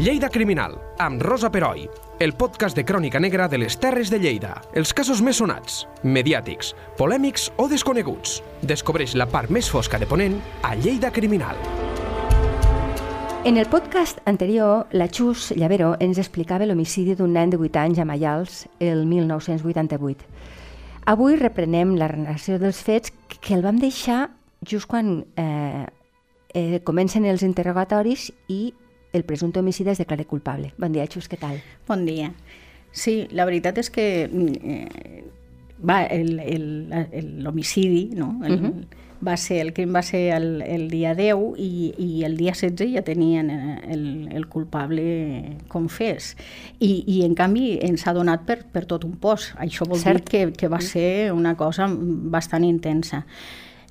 Lleida 0.00 0.30
Criminal, 0.30 0.78
amb 0.96 1.20
Rosa 1.20 1.50
Peroi, 1.52 1.82
el 2.24 2.32
podcast 2.32 2.74
de 2.74 2.86
crònica 2.88 3.20
negra 3.20 3.48
de 3.52 3.58
les 3.60 3.74
Terres 3.76 4.08
de 4.08 4.16
Lleida. 4.16 4.54
Els 4.72 4.94
casos 4.96 5.20
més 5.20 5.36
sonats, 5.36 5.82
mediàtics, 6.00 6.70
polèmics 6.96 7.50
o 7.60 7.66
desconeguts. 7.68 8.38
Descobreix 8.64 9.12
la 9.20 9.26
part 9.28 9.52
més 9.52 9.68
fosca 9.68 10.00
de 10.00 10.08
Ponent 10.08 10.38
a 10.64 10.72
Lleida 10.72 11.10
Criminal. 11.12 11.60
En 13.44 13.60
el 13.60 13.68
podcast 13.68 14.24
anterior, 14.24 14.88
la 14.96 15.10
Xus 15.12 15.50
Llavero 15.52 15.92
ens 16.00 16.16
explicava 16.16 16.64
l'homicidi 16.64 17.12
d'un 17.12 17.36
nen 17.36 17.52
de 17.52 17.60
8 17.60 17.84
anys 17.84 18.00
a 18.00 18.08
Maials 18.08 18.64
el 18.80 19.04
1988. 19.04 20.24
Avui 21.12 21.36
reprenem 21.36 21.98
la 22.00 22.08
narració 22.08 22.56
dels 22.56 22.80
fets 22.80 23.12
que 23.36 23.52
el 23.52 23.68
vam 23.68 23.76
deixar 23.76 24.30
just 24.64 24.88
quan 24.88 25.26
eh, 25.36 25.84
eh, 26.54 26.80
comencen 26.88 27.28
els 27.28 27.44
interrogatoris 27.44 28.30
i 28.48 28.70
el 29.12 29.24
presumpte 29.24 29.60
homicida 29.60 29.92
es 29.92 29.98
declara 29.98 30.24
culpable. 30.24 30.72
Bon 30.78 30.92
dia, 30.92 31.06
Xus, 31.06 31.28
què 31.28 31.38
tal? 31.38 31.60
Bon 31.88 32.04
dia. 32.06 32.32
Sí, 32.92 33.28
la 33.30 33.46
veritat 33.46 33.78
és 33.78 33.90
que 33.90 34.06
eh, 34.26 35.24
va, 35.86 36.02
l'homicidi, 36.10 38.10
no? 38.18 38.40
El, 38.44 38.54
uh 38.54 38.60
-huh. 38.60 38.74
va 39.26 39.36
ser, 39.36 39.60
el 39.60 39.72
crim 39.72 39.94
va 39.94 40.02
ser 40.02 40.34
el, 40.34 40.62
el 40.62 40.90
dia 40.90 41.14
10 41.14 41.58
i, 41.58 41.94
i 41.98 42.24
el 42.24 42.36
dia 42.36 42.52
16 42.52 42.94
ja 42.94 43.02
tenien 43.02 43.50
eh, 43.50 43.80
el, 43.88 44.28
el 44.32 44.48
culpable 44.48 45.56
confés. 45.68 46.36
I, 46.78 47.04
I, 47.06 47.24
en 47.24 47.34
canvi, 47.34 47.78
ens 47.82 48.06
ha 48.06 48.12
donat 48.12 48.46
per, 48.46 48.64
per 48.64 48.86
tot 48.86 49.04
un 49.04 49.16
pos. 49.16 49.54
Això 49.58 49.86
vol 49.86 49.98
Cert. 49.98 50.18
dir 50.18 50.24
que, 50.24 50.52
que 50.52 50.68
va 50.68 50.80
ser 50.80 51.32
una 51.32 51.56
cosa 51.56 51.88
bastant 51.90 52.64
intensa. 52.64 53.26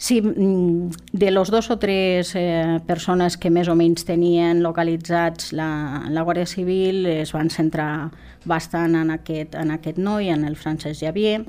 Sí, 0.01 0.21
mm, 0.21 0.91
de 1.11 1.29
los 1.29 1.51
dos 1.51 1.69
o 1.69 1.77
tres 1.77 2.31
eh, 2.33 2.79
persones 2.87 3.35
que 3.35 3.49
més 3.51 3.67
o 3.67 3.73
menys 3.75 4.05
tenien 4.07 4.61
localitzats 4.63 5.51
la, 5.51 6.05
la 6.07 6.23
Guàrdia 6.23 6.47
Civil 6.47 7.03
es 7.11 7.33
van 7.35 7.51
centrar 7.51 8.07
bastant 8.47 8.95
en 8.95 9.11
aquest, 9.11 9.57
en 9.59 9.75
aquest 9.75 9.99
noi, 9.99 10.31
en 10.31 10.47
el 10.47 10.55
Francesc 10.55 11.03
Javier, 11.03 11.41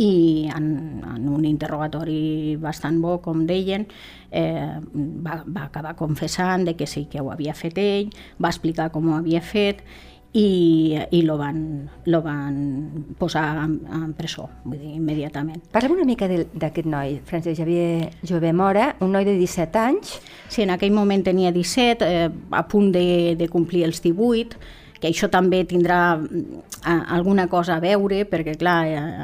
i 0.00 0.48
en, 0.48 1.04
en 1.12 1.28
un 1.28 1.44
interrogatori 1.44 2.56
bastant 2.56 3.02
bo, 3.04 3.18
com 3.20 3.44
deien, 3.44 3.84
eh, 4.32 4.80
va, 5.28 5.42
va 5.44 5.66
acabar 5.66 5.92
confessant 6.00 6.64
de 6.64 6.72
que 6.72 6.88
sí 6.88 7.04
que 7.12 7.20
ho 7.20 7.28
havia 7.34 7.52
fet 7.52 7.76
ell, 7.84 8.14
va 8.40 8.48
explicar 8.48 8.88
com 8.96 9.12
ho 9.12 9.18
havia 9.20 9.44
fet 9.44 9.84
i, 10.32 10.98
i 11.10 11.22
lo, 11.22 11.38
van, 11.38 11.88
lo 12.04 12.20
van 12.22 13.14
posar 13.18 13.46
en, 13.64 13.78
en 13.88 14.12
presó, 14.16 14.48
vull 14.64 14.78
dir, 14.78 14.92
immediatament. 14.98 15.62
Parla'm 15.72 15.96
una 15.96 16.08
mica 16.08 16.28
d'aquest 16.28 16.88
noi, 16.88 17.16
Francesc 17.24 17.62
Javier 17.62 18.10
Jové 18.28 18.52
Mora, 18.52 18.90
un 19.00 19.14
noi 19.16 19.24
de 19.24 19.38
17 19.38 19.80
anys. 19.80 20.18
Sí, 20.48 20.62
en 20.66 20.74
aquell 20.74 20.92
moment 20.92 21.24
tenia 21.24 21.52
17, 21.54 22.04
eh, 22.04 22.28
a 22.28 22.66
punt 22.68 22.92
de, 22.92 23.34
de 23.40 23.48
complir 23.48 23.86
els 23.88 24.02
18, 24.04 24.60
que 25.00 25.08
això 25.08 25.30
també 25.32 25.62
tindrà 25.64 26.18
eh, 26.18 27.00
alguna 27.16 27.48
cosa 27.48 27.78
a 27.78 27.82
veure, 27.82 28.24
perquè 28.28 28.58
clar, 28.60 28.78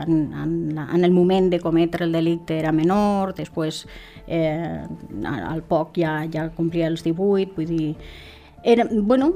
en, 0.06 0.20
en, 0.33 0.52
en 0.84 1.05
el 1.05 1.12
moment 1.12 1.50
de 1.52 1.61
cometre 1.61 2.06
el 2.08 2.14
delicte 2.16 2.56
era 2.58 2.72
menor, 2.72 3.34
després 3.36 3.84
eh, 4.27 4.80
al 5.28 5.64
poc 5.68 5.98
ja, 6.00 6.22
ja 6.33 6.48
complia 6.56 6.89
els 6.89 7.05
18, 7.05 7.52
vull 7.58 7.68
dir, 7.68 7.91
era, 8.64 8.88
bueno, 8.90 9.32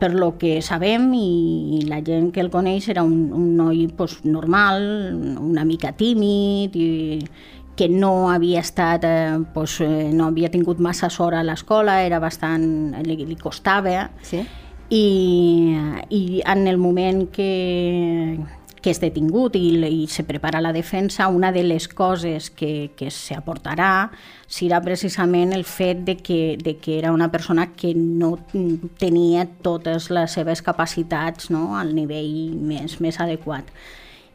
per 0.00 0.12
lo 0.14 0.34
que 0.36 0.60
sabem 0.60 1.12
i 1.14 1.84
la 1.86 2.00
gent 2.02 2.32
que 2.34 2.42
el 2.42 2.50
coneix 2.50 2.88
era 2.90 3.04
un, 3.06 3.30
un 3.32 3.54
noi 3.56 3.86
pues, 3.86 4.18
normal, 4.26 5.14
una 5.38 5.62
mica 5.64 5.92
tímid 5.94 6.74
i 6.74 6.88
que 7.78 7.88
no 7.88 8.30
havia 8.30 8.60
estat, 8.60 9.06
eh, 9.06 9.38
pues, 9.54 9.80
eh, 9.80 10.10
no 10.12 10.26
havia 10.26 10.50
tingut 10.50 10.82
massa 10.82 11.08
sort 11.10 11.38
a 11.38 11.42
l'escola, 11.46 12.00
era 12.02 12.20
bastant, 12.22 12.66
li, 13.06 13.16
li 13.26 13.38
costava. 13.38 14.10
Sí? 14.22 14.42
I, 14.94 15.06
I 16.10 16.42
en 16.44 16.66
el 16.70 16.78
moment 16.78 17.28
que, 17.34 18.38
que 18.84 18.92
és 18.92 19.00
detingut 19.00 19.54
i, 19.56 19.70
i 19.88 20.04
se 20.12 20.26
prepara 20.28 20.60
la 20.60 20.74
defensa, 20.76 21.30
una 21.32 21.50
de 21.54 21.62
les 21.64 21.86
coses 21.88 22.50
que, 22.52 22.90
que 22.98 23.08
s'aportarà 23.08 24.10
serà 24.44 24.82
precisament 24.84 25.56
el 25.56 25.64
fet 25.64 26.02
de 26.04 26.18
que, 26.20 26.58
de 26.60 26.76
que 26.76 26.98
era 26.98 27.14
una 27.16 27.30
persona 27.32 27.70
que 27.72 27.94
no 27.96 28.34
tenia 29.00 29.48
totes 29.64 30.10
les 30.12 30.36
seves 30.36 30.60
capacitats 30.60 31.48
no? 31.48 31.78
al 31.80 31.94
nivell 31.96 32.52
més, 32.60 33.00
més 33.00 33.20
adequat. 33.24 33.72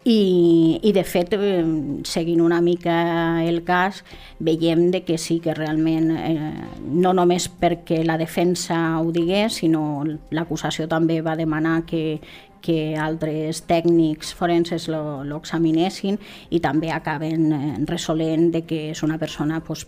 I, 0.09 0.79
i 0.81 0.93
de 0.95 1.03
fet, 1.03 1.33
eh, 1.35 1.61
seguint 2.07 2.39
una 2.41 2.61
mica 2.63 3.43
el 3.43 3.65
cas, 3.67 3.99
veiem 4.39 4.87
de 4.93 5.03
que 5.03 5.17
sí 5.19 5.41
que 5.43 5.53
realment, 5.53 6.09
eh, 6.15 6.53
no 6.79 7.11
només 7.13 7.49
perquè 7.51 7.99
la 8.07 8.15
defensa 8.17 8.79
ho 9.03 9.11
digués, 9.11 9.59
sinó 9.59 10.05
l'acusació 10.31 10.87
també 10.87 11.19
va 11.21 11.35
demanar 11.35 11.83
que, 11.85 12.21
que 12.61 12.95
altres 12.99 13.63
tècnics 13.69 14.33
forenses 14.35 14.87
l'examinessin 14.89 16.19
i 16.49 16.61
també 16.63 16.91
acaben 16.91 17.51
eh, 17.53 17.73
resolent 17.89 18.49
de 18.53 18.63
que 18.67 18.89
és 18.91 19.03
una 19.03 19.17
persona 19.17 19.59
pues, 19.65 19.85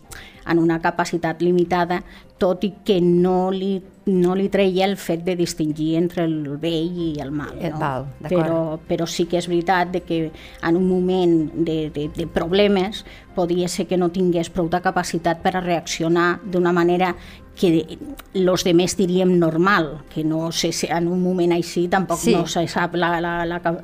en 0.48 0.59
una 0.59 0.80
capacitat 0.82 1.42
limitada, 1.42 2.02
tot 2.42 2.64
i 2.66 2.72
que 2.86 2.98
no 3.02 3.52
li, 3.54 3.76
no 4.09 4.34
li 4.36 4.48
treia 4.50 4.88
el 4.88 4.96
fet 4.98 5.22
de 5.28 5.36
distingir 5.38 5.92
entre 6.00 6.24
el 6.26 6.58
bé 6.62 6.74
i 6.74 7.12
el 7.22 7.30
mal. 7.32 7.54
No? 7.59 7.82
val, 7.82 8.08
però, 8.26 8.62
però 8.88 9.06
sí 9.06 9.28
que 9.30 9.38
és 9.38 9.50
veritat 9.52 9.92
de 9.94 10.02
que 10.08 10.22
en 10.32 10.80
un 10.80 10.88
moment 10.90 11.36
de, 11.53 11.92
de, 11.94 12.08
de 12.16 12.26
problemes 12.26 13.03
podria 13.36 13.70
ser 13.70 13.86
que 13.88 14.00
no 14.02 14.09
tingués 14.12 14.50
prou 14.50 14.72
de 14.72 14.82
capacitat 14.82 15.44
per 15.46 15.56
a 15.56 15.64
reaccionar 15.64 16.40
d'una 16.44 16.74
manera 16.74 17.14
que 17.56 18.00
los 18.34 18.64
demés 18.64 18.96
diríem 18.98 19.38
normal, 19.38 20.00
que 20.14 20.24
no 20.24 20.52
sé 20.52 20.72
si 20.72 20.88
en 20.88 21.08
un 21.08 21.22
moment 21.22 21.52
així 21.54 21.88
tampoc 21.92 22.20
sí. 22.22 22.36
no 22.36 22.48
se 22.48 22.64
sap 22.72 22.96
la... 22.96 23.20
la, 23.22 23.34
la 23.46 23.60
com, 23.66 23.78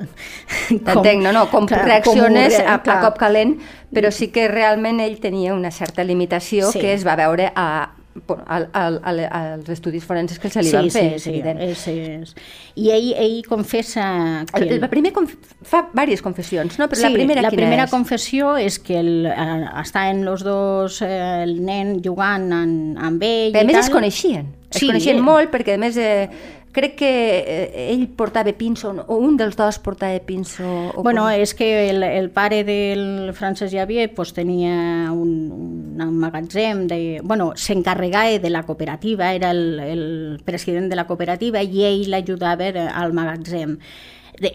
Entenc, 0.70 1.22
no, 1.22 1.32
no, 1.32 1.46
com 1.52 1.68
clar, 1.68 1.84
reacciones 1.84 2.56
com, 2.56 2.66
a, 2.66 2.78
a 2.80 3.00
cop 3.04 3.20
calent, 3.20 3.58
però 3.94 4.10
sí 4.14 4.30
que 4.32 4.48
realment 4.48 5.00
ell 5.04 5.18
tenia 5.20 5.54
una 5.54 5.70
certa 5.70 6.04
limitació 6.04 6.72
sí. 6.72 6.80
que 6.80 6.94
es 6.96 7.06
va 7.06 7.16
veure 7.20 7.52
a, 7.54 7.68
al, 8.46 8.68
al, 8.72 9.00
al, 9.04 9.20
als 9.24 9.68
estudis 9.72 10.04
forenses 10.04 10.38
que 10.38 10.50
se 10.50 10.62
li 10.62 10.70
sí, 10.70 10.76
van 10.76 10.90
fer, 10.90 11.04
sí, 11.16 11.24
sí, 11.24 11.30
evident. 11.34 11.60
És, 11.64 11.86
és. 11.88 12.34
I 12.76 12.90
ell, 12.94 13.08
ell 13.24 13.38
confessa... 13.48 14.04
Que 14.52 14.62
el, 14.64 14.76
el 14.78 14.88
primer 14.92 15.12
conf... 15.16 15.34
fa 15.62 15.84
diverses 15.92 16.22
confessions, 16.24 16.78
no? 16.80 16.88
Però 16.90 17.00
sí, 17.00 17.06
la 17.06 17.12
primera 17.14 17.44
la 17.44 17.52
primera 17.54 17.86
és? 17.88 17.92
confessió 17.94 18.56
és 18.60 18.78
que 18.82 18.98
el, 19.00 19.26
eh, 19.30 19.64
estaven 19.82 20.24
els 20.28 20.44
dos, 20.46 21.00
eh, 21.06 21.42
el 21.44 21.58
nen 21.64 21.98
jugant 22.04 22.50
en, 22.52 22.72
amb 22.98 23.24
ell 23.26 23.52
Però 23.56 23.64
a 23.64 23.70
més 23.70 23.78
tal. 23.80 23.84
es 23.86 23.92
coneixien, 23.94 24.54
es 24.68 24.80
Sí, 24.82 24.86
coneixien 24.90 25.18
eh. 25.18 25.24
molt 25.24 25.52
perquè 25.54 25.78
a 25.78 25.80
més 25.80 25.96
eh, 25.96 26.28
crec 26.78 26.94
que 27.00 27.10
eh, 27.10 27.86
ell 27.92 28.06
portava 28.14 28.54
pinso, 28.56 28.94
o 29.06 29.18
un 29.18 29.36
dels 29.40 29.58
dos 29.58 29.80
portava 29.82 30.18
pinso. 30.24 30.64
O 30.94 31.02
Bueno, 31.02 31.26
com... 31.26 31.34
és 31.34 31.54
que 31.58 31.68
el, 31.90 32.02
el 32.06 32.30
pare 32.30 32.62
del 32.64 33.32
Francesc 33.34 33.74
Javier 33.74 34.08
pues, 34.14 34.32
tenia 34.36 35.10
un, 35.12 35.98
un 35.98 36.18
magatzem, 36.18 36.86
de, 36.90 37.00
bueno, 37.22 37.52
s'encarregava 37.56 38.38
de 38.38 38.50
la 38.50 38.62
cooperativa, 38.62 39.32
era 39.34 39.50
el, 39.50 39.80
el 39.80 40.04
president 40.44 40.88
de 40.88 40.96
la 40.96 41.06
cooperativa 41.06 41.62
i 41.62 41.84
ell 41.88 42.06
l'ajudava 42.12 42.70
al 42.88 43.12
magatzem. 43.12 43.78
De, 44.38 44.52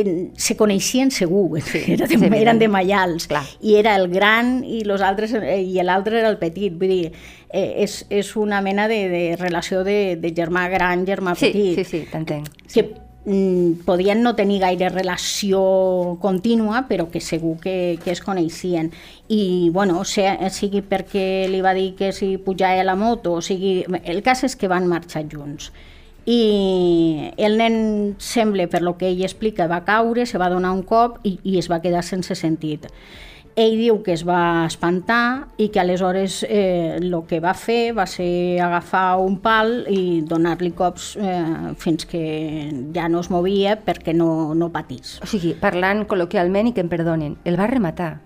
en, 0.00 0.32
se 0.40 0.56
coneixien 0.56 1.10
segur, 1.12 1.58
era 1.86 2.06
de, 2.08 2.16
sí, 2.16 2.28
eren 2.38 2.58
de 2.58 2.70
Maials, 2.72 3.26
Clar. 3.28 3.44
i 3.60 3.74
era 3.76 3.92
el 4.00 4.08
gran 4.08 4.62
i 4.64 4.80
los 4.88 5.04
altres 5.04 5.34
eh, 5.36 5.60
i 5.60 5.76
l'altre 5.84 6.22
era 6.22 6.30
el 6.32 6.38
petit, 6.40 6.72
vull 6.72 6.94
dir, 6.94 7.12
eh, 7.56 7.82
és, 7.84 8.04
és 8.10 8.36
una 8.36 8.60
mena 8.60 8.86
de, 8.88 9.08
de 9.08 9.24
relació 9.40 9.82
de, 9.84 10.16
de 10.20 10.32
germà 10.36 10.68
gran, 10.68 11.06
germà 11.08 11.34
sí, 11.34 11.48
petit 11.48 11.80
sí, 11.80 11.84
sí, 11.88 12.02
t'entenc. 12.12 12.50
que 12.72 12.84
mm, 13.24 13.86
podien 13.88 14.22
no 14.22 14.34
tenir 14.36 14.60
gaire 14.60 14.90
relació 14.92 16.18
contínua, 16.20 16.84
però 16.90 17.08
que 17.10 17.24
segur 17.24 17.56
que, 17.62 17.98
que 18.04 18.12
es 18.12 18.20
coneixien. 18.20 18.92
I, 19.28 19.70
bueno, 19.72 20.04
se, 20.04 20.28
sigui 20.52 20.84
perquè 20.84 21.46
li 21.50 21.64
va 21.64 21.74
dir 21.74 21.94
que 21.96 22.12
si 22.12 22.36
pujava 22.36 22.84
a 22.84 22.86
la 22.86 22.96
moto, 22.96 23.38
o 23.40 23.42
sigui... 23.42 23.82
El 24.04 24.22
cas 24.22 24.44
és 24.44 24.56
que 24.56 24.68
van 24.68 24.88
marxar 24.90 25.24
junts. 25.32 25.72
I 26.26 27.32
el 27.38 27.54
nen 27.56 28.16
sembla, 28.18 28.66
per 28.66 28.82
lo 28.82 28.96
que 28.98 29.08
ell 29.08 29.22
explica, 29.22 29.68
va 29.70 29.84
caure, 29.86 30.26
se 30.26 30.40
va 30.42 30.50
donar 30.50 30.74
un 30.74 30.82
cop 30.82 31.20
i, 31.22 31.38
i 31.46 31.60
es 31.60 31.70
va 31.70 31.80
quedar 31.80 32.02
sense 32.02 32.34
sentit. 32.34 32.90
Ell 33.56 33.78
diu 33.80 34.02
que 34.04 34.12
es 34.12 34.20
va 34.28 34.66
espantar 34.66 35.48
i 35.56 35.70
que 35.72 35.80
aleshores 35.80 36.42
eh, 36.44 36.98
el 36.98 37.14
que 37.24 37.38
va 37.40 37.54
fer 37.56 37.94
va 37.96 38.04
ser 38.04 38.60
agafar 38.60 39.16
un 39.16 39.38
pal 39.40 39.86
i 39.88 40.20
donar-li 40.28 40.74
cops 40.76 41.14
eh, 41.16 41.72
fins 41.80 42.04
que 42.04 42.20
ja 42.92 43.08
no 43.08 43.24
es 43.24 43.30
movia 43.32 43.78
perquè 43.80 44.12
no, 44.12 44.52
no 44.52 44.68
patís. 44.74 45.16
O 45.24 45.30
sigui, 45.30 45.54
parlant 45.56 46.04
col·loquialment 46.04 46.68
i 46.68 46.76
que 46.76 46.84
em 46.84 46.92
perdonen, 46.92 47.40
el 47.48 47.56
va 47.56 47.70
rematar. 47.72 48.18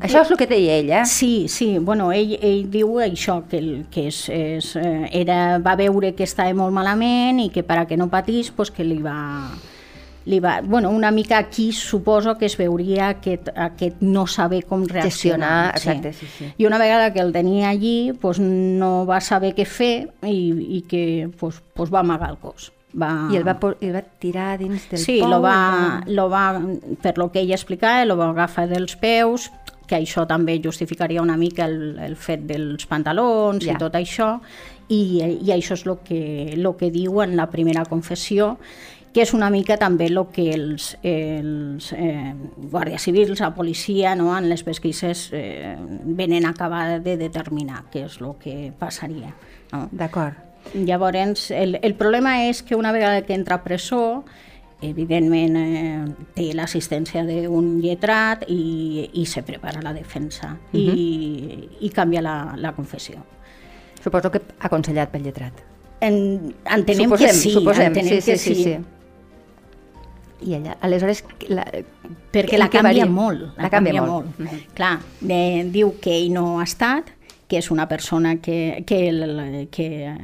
Això 0.00 0.22
és 0.22 0.30
el 0.32 0.40
que 0.40 0.46
deia 0.48 0.80
ella. 0.80 1.04
Sí, 1.04 1.48
sí, 1.52 1.78
bueno, 1.78 2.10
ell, 2.12 2.38
ell 2.40 2.68
diu 2.72 2.98
això, 3.04 3.42
que, 3.48 3.60
el, 3.60 3.70
que 3.92 4.08
és, 4.08 4.24
és, 4.32 4.74
eh, 4.80 5.08
era, 5.20 5.58
va 5.64 5.76
veure 5.76 6.14
que 6.16 6.24
estava 6.28 6.56
molt 6.56 6.72
malament 6.76 7.40
i 7.44 7.48
que 7.52 7.64
per 7.66 7.82
a 7.82 7.88
que 7.88 8.00
no 8.00 8.08
patís, 8.12 8.52
pues, 8.54 8.70
que 8.70 8.84
li 8.84 9.00
va, 9.04 9.18
li 10.28 10.40
va... 10.40 10.60
Bueno, 10.60 10.90
una 10.90 11.10
mica 11.10 11.38
aquí 11.38 11.72
suposo 11.72 12.36
que 12.36 12.46
es 12.46 12.56
veuria 12.56 13.08
aquest, 13.08 13.48
aquest 13.56 14.02
no 14.04 14.26
saber 14.26 14.64
com 14.68 14.84
reaccionar. 14.84 15.72
Exacte, 15.74 16.12
sí, 16.12 16.26
sí. 16.36 16.50
I 16.58 16.66
una 16.68 16.78
vegada 16.78 17.12
que 17.14 17.20
el 17.20 17.32
tenia 17.32 17.70
allí, 17.70 18.12
pues, 18.20 18.38
no 18.38 19.06
va 19.08 19.22
saber 19.24 19.54
què 19.56 19.64
fer 19.64 19.94
i, 20.28 20.36
i 20.78 20.82
que 20.88 21.30
pues, 21.40 21.62
pues 21.74 21.92
va 21.92 22.04
amagar 22.04 22.34
el 22.34 22.42
cos. 22.42 22.72
Va... 22.92 23.28
I 23.32 23.40
el 23.40 23.46
va, 23.48 23.56
el 23.80 23.96
va 23.96 24.02
tirar 24.20 24.58
dins 24.60 24.84
del 24.90 25.00
sí, 25.00 25.18
pou? 25.22 25.32
lo 25.32 25.40
va, 25.40 26.04
lo 26.06 26.28
va, 26.28 26.44
per 27.02 27.16
lo 27.16 27.30
que 27.32 27.40
ella 27.40 27.56
explicava, 27.56 28.04
lo 28.04 28.18
va 28.20 28.28
agafar 28.34 28.66
dels 28.68 28.96
peus, 29.00 29.48
que 29.88 29.96
això 29.96 30.26
també 30.28 30.58
justificaria 30.60 31.24
una 31.24 31.38
mica 31.40 31.64
el, 31.64 31.96
el 32.04 32.16
fet 32.20 32.44
dels 32.44 32.84
pantalons 32.88 33.64
ja. 33.64 33.72
i 33.72 33.80
tot 33.80 33.96
això, 33.96 34.34
i, 34.92 35.00
i 35.40 35.52
això 35.56 35.76
és 35.76 35.86
el 35.86 35.96
que, 36.04 36.20
lo 36.60 36.76
que 36.76 36.92
diu 36.92 37.22
en 37.24 37.36
la 37.36 37.48
primera 37.52 37.84
confessió, 37.88 38.56
que 39.18 39.24
és 39.26 39.32
una 39.34 39.48
mica 39.50 39.74
també 39.74 40.06
el 40.06 40.18
que 40.30 40.44
els, 40.54 40.92
els 41.02 41.88
eh, 41.90 42.30
guàrdies 42.70 43.02
civils, 43.02 43.40
la 43.42 43.50
policia, 43.50 44.12
no, 44.14 44.30
en 44.36 44.46
les 44.46 44.62
pesquises 44.62 45.24
eh, 45.34 45.74
venen 46.04 46.44
a 46.46 46.52
acabar 46.54 47.00
de 47.02 47.16
determinar 47.18 47.80
què 47.90 48.04
és 48.06 48.20
el 48.22 48.36
que 48.38 48.70
passaria. 48.78 49.32
No? 49.72 49.88
D'acord. 49.90 50.36
Llavors, 50.86 51.48
el, 51.50 51.80
el 51.82 51.96
problema 51.98 52.44
és 52.44 52.62
que 52.62 52.78
una 52.78 52.92
vegada 52.94 53.24
que 53.26 53.34
entra 53.34 53.56
a 53.58 53.64
presó, 53.64 54.22
evidentment 54.86 55.56
eh, 55.58 56.04
té 56.36 56.52
l'assistència 56.54 57.24
d'un 57.26 57.80
lletrat 57.82 58.44
i, 58.46 59.08
i 59.18 59.24
se 59.26 59.42
prepara 59.42 59.82
la 59.82 59.96
defensa 59.96 60.52
uh 60.52 60.78
-huh. 60.78 60.94
i, 60.94 61.68
i 61.80 61.90
canvia 61.90 62.22
la, 62.22 62.54
la 62.54 62.70
confessió. 62.76 63.18
Suposo 64.00 64.30
que 64.30 64.42
aconsellat 64.60 65.10
pel 65.10 65.24
lletrat. 65.24 65.58
En, 66.00 66.54
entenem 66.64 67.10
suposem, 67.10 67.26
que 67.26 67.34
sí, 67.34 67.50
suposem. 67.50 67.86
entenem 67.86 68.14
sí, 68.14 68.20
sí, 68.20 68.30
que 68.30 68.38
sí. 68.38 68.54
sí. 68.54 68.62
sí. 68.62 68.78
I 70.40 70.54
ella, 70.54 70.76
aleshores... 70.80 71.24
La, 71.48 71.64
Perquè 72.32 72.58
la 72.58 72.68
canvia 72.70 73.04
varia? 73.04 73.06
molt. 73.06 73.56
La 73.58 73.70
canvia 73.70 74.02
molt. 74.02 74.10
molt. 74.10 74.38
Mm 74.38 74.46
-hmm. 74.46 74.74
Clar, 74.74 74.98
eh, 75.28 75.64
diu 75.70 75.94
que 76.00 76.10
ell 76.16 76.32
no 76.32 76.60
ha 76.60 76.64
estat, 76.64 77.10
que 77.48 77.58
és 77.58 77.70
una 77.70 77.88
persona 77.88 78.36
que, 78.36 78.84
que, 78.86 79.08
el, 79.08 79.68
que 79.70 80.14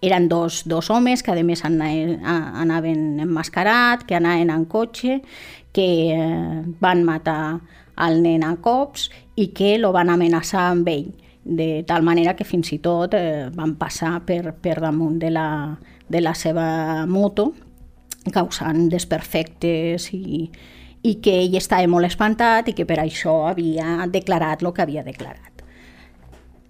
eren 0.00 0.28
dos, 0.28 0.64
dos 0.66 0.90
homes 0.90 1.22
que 1.22 1.30
a 1.30 1.42
més 1.42 1.64
anaven, 1.64 2.20
anaven 2.24 3.20
emmascarat, 3.20 4.02
que 4.04 4.16
anaven 4.16 4.50
en 4.50 4.64
cotxe, 4.64 5.22
que 5.72 6.12
eh, 6.12 6.62
van 6.80 7.04
matar 7.04 7.60
el 7.96 8.22
nen 8.22 8.42
a 8.42 8.56
cops 8.56 9.10
i 9.36 9.52
que 9.54 9.78
lo 9.78 9.92
van 9.92 10.10
amenaçar 10.10 10.70
amb 10.72 10.88
ell 10.88 11.12
de 11.44 11.82
tal 11.86 12.02
manera 12.02 12.36
que 12.36 12.44
fins 12.44 12.72
i 12.72 12.78
tot 12.78 13.14
eh, 13.14 13.48
van 13.54 13.74
passar 13.76 14.20
per, 14.26 14.54
per 14.54 14.78
damunt 14.80 15.18
de 15.18 15.30
la, 15.30 15.76
de 16.08 16.20
la 16.20 16.34
seva 16.34 17.06
moto 17.06 17.52
causant 18.30 18.86
desperfectes 18.92 20.10
i, 20.14 20.46
i 21.02 21.14
que 21.24 21.34
ell 21.42 21.56
estava 21.58 21.88
molt 21.90 22.06
espantat 22.06 22.70
i 22.70 22.76
que 22.78 22.86
per 22.86 23.00
això 23.02 23.42
havia 23.50 24.06
declarat 24.12 24.62
el 24.62 24.72
que 24.72 24.86
havia 24.86 25.02
declarat. 25.06 25.64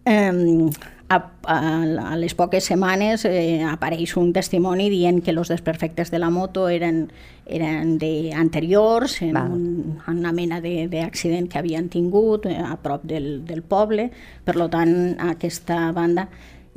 Eh, 0.04 0.70
a, 1.12 1.32
a, 1.44 1.82
a 2.12 2.16
les 2.16 2.34
poques 2.34 2.64
setmanes 2.64 3.26
eh, 3.28 3.62
apareix 3.68 4.14
un 4.16 4.32
testimoni 4.32 4.88
dient 4.90 5.20
que 5.24 5.34
els 5.34 5.50
desperfectes 5.52 6.10
de 6.12 6.20
la 6.22 6.30
moto 6.32 6.68
eren, 6.72 7.04
eren 7.46 7.98
de 8.00 8.32
anteriors, 8.32 9.18
en, 9.22 9.36
un, 9.36 9.66
en 10.06 10.22
una 10.22 10.32
mena 10.32 10.60
d'accident 10.62 11.50
que 11.52 11.60
havien 11.60 11.90
tingut 11.92 12.48
eh, 12.48 12.56
a 12.56 12.78
prop 12.80 13.04
del, 13.04 13.44
del 13.48 13.62
poble, 13.62 14.08
per 14.44 14.56
tant 14.72 14.94
aquesta 15.20 15.90
banda 15.92 16.28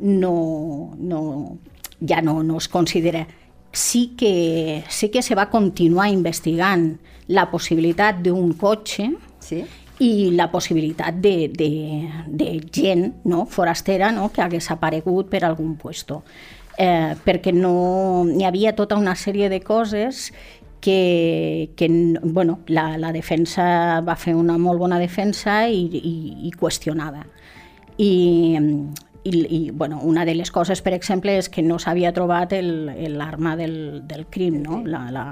no, 0.01 0.35
no, 0.99 1.21
ja 2.01 2.21
no, 2.21 2.41
no 2.43 2.57
es 2.59 2.67
considera 2.67 3.25
sí 3.75 4.13
que, 4.17 4.83
sí 4.89 5.09
que 5.09 5.21
se 5.21 5.35
va 5.35 5.49
continuar 5.51 6.07
investigant 6.09 6.95
la 7.27 7.49
possibilitat 7.51 8.21
d'un 8.23 8.53
cotxe 8.55 9.09
sí? 9.43 9.63
i 9.99 10.31
la 10.35 10.47
possibilitat 10.51 11.19
de, 11.19 11.49
de, 11.51 11.69
de 12.27 12.49
gent 12.71 13.09
no, 13.27 13.45
forastera 13.45 14.13
no, 14.15 14.29
que 14.31 14.41
hagués 14.41 14.71
aparegut 14.71 15.27
per 15.31 15.43
algun 15.43 15.75
puesto. 15.75 16.23
Eh, 16.77 17.15
perquè 17.23 17.51
no, 17.55 18.23
hi 18.31 18.47
havia 18.47 18.75
tota 18.75 18.97
una 18.99 19.15
sèrie 19.15 19.51
de 19.51 19.61
coses 19.63 20.31
que, 20.79 21.71
que 21.75 21.87
bueno, 22.23 22.59
la, 22.67 22.97
la 22.97 23.11
defensa 23.11 24.01
va 24.07 24.15
fer 24.15 24.35
una 24.35 24.57
molt 24.57 24.79
bona 24.79 24.99
defensa 24.99 25.65
i, 25.67 25.83
i, 25.99 26.15
i 26.47 26.51
qüestionava. 26.55 27.23
I, 27.97 28.11
i, 29.25 29.45
i 29.57 29.71
bueno, 29.71 29.99
una 30.03 30.23
de 30.25 30.35
les 30.35 30.51
coses, 30.53 30.81
per 30.85 30.93
exemple, 30.93 31.33
és 31.39 31.49
que 31.49 31.63
no 31.65 31.79
s'havia 31.81 32.13
trobat 32.13 32.53
l'arma 32.53 33.55
del, 33.57 34.03
del 34.05 34.27
crim, 34.29 34.59
no? 34.61 34.83
la, 34.85 35.07
la, 35.11 35.25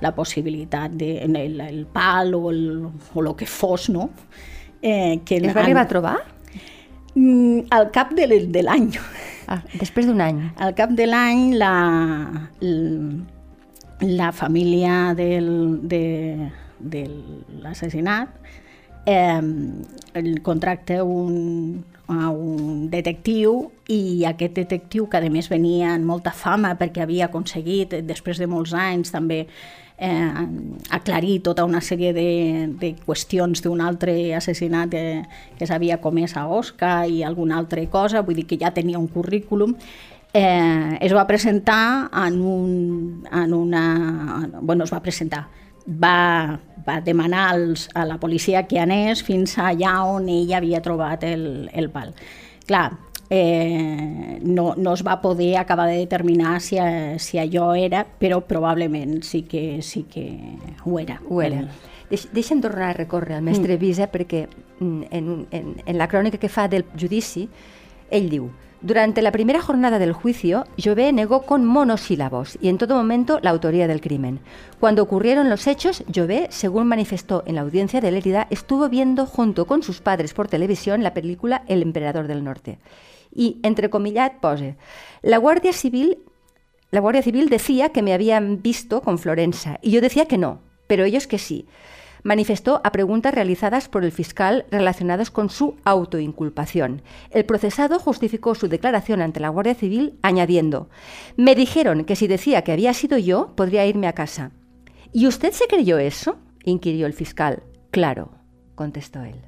la 0.00 0.12
possibilitat 0.14 0.94
de 0.94 1.16
el, 1.26 1.60
el 1.60 1.82
pal 1.90 2.36
o 2.38 2.50
el, 2.52 2.62
o 2.86 3.24
el 3.24 3.34
que 3.36 3.46
fos, 3.50 3.88
no? 3.90 4.10
Eh, 4.80 5.20
que 5.26 5.40
es 5.42 5.56
va 5.56 5.62
arribar 5.62 5.82
a 5.82 5.90
trobar? 5.90 6.16
Mm, 7.14 7.66
al 7.70 7.90
cap 7.90 8.14
de, 8.14 8.26
de 8.46 8.62
l'any. 8.62 8.92
Ah, 9.50 9.58
després 9.74 10.06
d'un 10.06 10.22
any. 10.22 10.38
Al 10.62 10.70
cap 10.78 10.94
de 10.94 11.04
l'any, 11.10 11.52
la, 11.58 11.72
la 14.06 14.30
família 14.32 15.14
del, 15.18 15.80
de, 15.82 16.04
de 16.78 17.02
l'assassinat 17.60 18.30
eh, 19.06 19.42
contracta 20.46 21.02
un, 21.02 21.82
a 22.10 22.30
un 22.30 22.88
detectiu 22.90 23.70
i 23.88 24.24
aquest 24.26 24.56
detectiu, 24.58 25.06
que 25.08 25.20
a 25.20 25.30
més 25.30 25.48
venia 25.50 25.94
amb 25.94 26.08
molta 26.08 26.32
fama 26.34 26.74
perquè 26.80 27.04
havia 27.04 27.28
aconseguit, 27.30 27.94
després 28.06 28.40
de 28.42 28.48
molts 28.50 28.74
anys, 28.74 29.12
també 29.14 29.46
eh, 29.98 30.46
aclarir 30.90 31.40
tota 31.42 31.64
una 31.64 31.80
sèrie 31.80 32.12
de, 32.12 32.28
de 32.80 32.94
qüestions 33.06 33.62
d'un 33.62 33.80
altre 33.80 34.34
assassinat 34.34 34.90
que, 34.90 35.04
que 35.58 35.68
s'havia 35.68 36.00
comès 36.02 36.36
a 36.36 36.48
Osca 36.50 37.06
i 37.06 37.22
alguna 37.22 37.58
altra 37.60 37.84
cosa, 37.86 38.24
vull 38.26 38.40
dir 38.40 38.48
que 38.50 38.58
ja 38.58 38.74
tenia 38.74 38.98
un 38.98 39.06
currículum, 39.06 39.76
eh, 40.32 40.98
es 41.00 41.14
va 41.14 41.26
presentar 41.26 42.10
en, 42.26 42.40
un, 42.40 43.24
en 43.30 43.54
una... 43.54 44.48
Bueno, 44.60 44.84
es 44.84 44.92
va 44.92 45.02
presentar, 45.02 45.46
va, 45.86 46.58
va 46.86 47.00
demanar 47.00 47.48
als, 47.50 47.88
a 47.94 48.04
la 48.06 48.18
policia 48.18 48.66
que 48.68 48.80
anés 48.82 49.22
fins 49.26 49.56
allà 49.58 49.98
on 50.08 50.28
ell 50.32 50.52
havia 50.54 50.82
trobat 50.82 51.24
el, 51.26 51.70
el 51.72 51.90
pal. 51.90 52.12
Clar, 52.66 52.90
eh, 53.30 54.38
no, 54.42 54.74
no 54.76 54.94
es 54.94 55.02
va 55.06 55.20
poder 55.22 55.56
acabar 55.56 55.88
de 55.88 55.96
determinar 55.96 56.60
si, 56.60 56.76
si 57.18 57.38
allò 57.38 57.72
era, 57.74 58.04
però 58.04 58.42
probablement 58.46 59.22
sí 59.24 59.42
que, 59.48 59.80
sí 59.82 60.04
que 60.04 60.26
ho 60.84 60.98
era. 61.00 61.20
Ho 61.28 61.40
era. 61.42 61.64
Deix, 62.10 62.26
deixa'm 62.34 62.60
tornar 62.60 62.90
a 62.90 62.98
recórrer 62.98 63.38
al 63.38 63.46
mestre 63.46 63.78
mm. 63.78 63.80
Visa 63.80 64.10
perquè 64.12 64.44
mm, 64.80 65.08
en, 65.10 65.30
en, 65.50 65.70
en 65.86 65.96
la 65.96 66.10
crònica 66.12 66.36
que 66.36 66.52
fa 66.52 66.66
del 66.68 66.84
judici 66.92 67.46
ell 68.12 68.28
diu 68.28 68.50
Durante 68.82 69.22
la 69.22 69.30
primera 69.30 69.62
jornada 69.62 70.00
del 70.00 70.12
juicio, 70.12 70.64
Jové 70.76 71.12
negó 71.12 71.42
con 71.42 71.64
monosílabos 71.64 72.58
y 72.60 72.68
en 72.68 72.78
todo 72.78 72.96
momento 72.96 73.38
la 73.40 73.50
autoría 73.50 73.86
del 73.86 74.00
crimen. 74.00 74.40
Cuando 74.80 75.04
ocurrieron 75.04 75.48
los 75.48 75.68
hechos, 75.68 76.02
Jové, 76.12 76.48
según 76.50 76.88
manifestó 76.88 77.44
en 77.46 77.54
la 77.54 77.60
audiencia 77.60 78.00
de 78.00 78.10
Lérida, 78.10 78.48
estuvo 78.50 78.88
viendo 78.88 79.26
junto 79.26 79.68
con 79.68 79.84
sus 79.84 80.00
padres 80.00 80.34
por 80.34 80.48
televisión 80.48 81.04
la 81.04 81.14
película 81.14 81.62
El 81.68 81.80
Emperador 81.80 82.26
del 82.26 82.42
Norte. 82.42 82.80
Y, 83.32 83.60
entrecomillat, 83.62 84.40
pose, 84.40 84.76
la 85.22 85.38
Guardia 85.38 85.72
Civil, 85.72 86.18
la 86.90 86.98
Guardia 86.98 87.22
Civil 87.22 87.48
decía 87.50 87.90
que 87.90 88.02
me 88.02 88.12
habían 88.12 88.62
visto 88.62 89.00
con 89.00 89.20
Florenza 89.20 89.78
y 89.80 89.92
yo 89.92 90.00
decía 90.00 90.26
que 90.26 90.38
no, 90.38 90.60
pero 90.88 91.04
ellos 91.04 91.28
que 91.28 91.38
sí. 91.38 91.66
Manifestó 92.22 92.80
a 92.84 92.92
preguntas 92.92 93.34
realizadas 93.34 93.88
por 93.88 94.04
el 94.04 94.12
fiscal 94.12 94.64
relacionadas 94.70 95.30
con 95.30 95.50
su 95.50 95.76
autoinculpación. 95.84 97.02
El 97.30 97.44
procesado 97.44 97.98
justificó 97.98 98.54
su 98.54 98.68
declaración 98.68 99.20
ante 99.20 99.40
la 99.40 99.48
Guardia 99.48 99.74
Civil 99.74 100.18
añadiendo, 100.22 100.88
me 101.36 101.54
dijeron 101.54 102.04
que 102.04 102.16
si 102.16 102.28
decía 102.28 102.62
que 102.62 102.72
había 102.72 102.94
sido 102.94 103.18
yo, 103.18 103.54
podría 103.56 103.86
irme 103.86 104.06
a 104.06 104.12
casa. 104.12 104.52
¿Y 105.12 105.26
usted 105.26 105.52
se 105.52 105.66
creyó 105.66 105.98
eso? 105.98 106.36
inquirió 106.64 107.06
el 107.06 107.12
fiscal. 107.12 107.62
Claro, 107.90 108.30
contestó 108.74 109.22
él. 109.24 109.40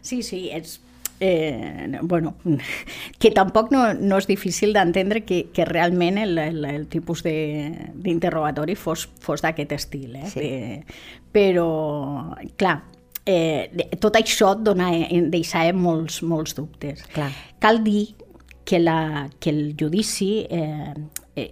Sí, 0.00 0.22
sí, 0.22 0.48
és 0.50 0.80
eh, 1.20 1.98
bueno, 2.02 2.36
que 3.18 3.30
tampoc 3.30 3.72
no, 3.72 3.82
no 3.94 4.18
és 4.20 4.28
difícil 4.28 4.72
d'entendre 4.76 5.24
que, 5.26 5.46
que 5.54 5.66
realment 5.68 6.18
el, 6.22 6.38
el, 6.38 6.64
el 6.64 6.86
tipus 6.90 7.24
d'interrogatori 7.24 8.76
fos, 8.78 9.08
fos 9.20 9.42
d'aquest 9.44 9.74
estil. 9.76 10.16
Eh? 10.16 10.30
Sí. 10.32 10.44
De, 10.44 11.02
però, 11.34 11.68
clar, 12.60 12.78
eh, 13.28 13.88
tot 14.00 14.16
això 14.18 14.54
et 14.56 14.64
dona, 14.66 14.90
deixava 15.32 15.74
molts, 15.76 16.22
molts 16.22 16.56
dubtes. 16.56 17.04
Clar. 17.14 17.30
Cal 17.60 17.82
dir 17.84 18.14
que, 18.64 18.80
la, 18.80 19.28
que 19.40 19.50
el 19.50 19.62
judici, 19.78 20.46
eh, 20.48 20.94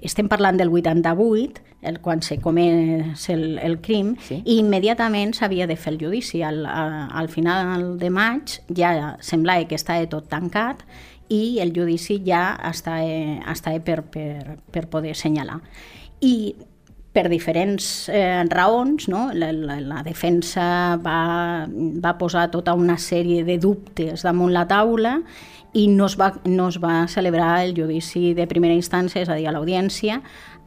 estem 0.00 0.28
parlant 0.28 0.58
del 0.60 0.72
88, 0.72 1.65
el, 1.82 2.00
quan 2.00 2.22
se 2.22 2.38
comès 2.42 3.28
el, 3.30 3.58
el 3.58 3.78
crim, 3.80 4.16
Sí. 4.22 4.42
i 4.44 4.58
immediatament 4.58 5.34
s'havia 5.34 5.66
de 5.66 5.76
fer 5.76 5.92
el 5.94 6.00
judici. 6.00 6.42
Al, 6.42 6.64
a, 6.66 7.06
al 7.06 7.28
final 7.28 7.98
de 7.98 8.10
maig 8.10 8.60
ja 8.74 9.16
semblava 9.20 9.66
que 9.68 9.74
estava 9.78 10.06
tot 10.10 10.28
tancat 10.28 10.82
i 11.28 11.58
el 11.60 11.72
judici 11.74 12.20
ja 12.24 12.56
estava, 12.68 13.02
estava 13.52 13.80
per, 13.80 14.02
per, 14.02 14.58
per 14.72 14.86
poder 14.88 15.12
assenyalar. 15.16 15.60
I 16.20 16.54
per 17.16 17.30
diferents 17.32 18.10
eh, 18.12 18.44
raons, 18.52 19.08
no? 19.08 19.30
la, 19.32 19.48
la, 19.56 19.78
la 19.80 20.02
defensa 20.04 20.96
va, 21.00 21.66
va 21.66 22.16
posar 22.20 22.50
tota 22.52 22.74
una 22.76 22.98
sèrie 23.00 23.46
de 23.46 23.56
dubtes 23.62 24.26
damunt 24.26 24.52
la 24.52 24.66
taula 24.68 25.16
i 25.76 25.86
no 25.92 26.08
es, 26.08 26.16
va, 26.20 26.30
no 26.44 26.68
es 26.72 26.76
va 26.80 27.06
celebrar 27.08 27.62
el 27.64 27.72
judici 27.76 28.34
de 28.36 28.46
primera 28.48 28.76
instància, 28.76 29.20
és 29.24 29.32
a 29.32 29.36
dir, 29.36 29.46
a 29.48 29.52
l'audiència, 29.52 30.20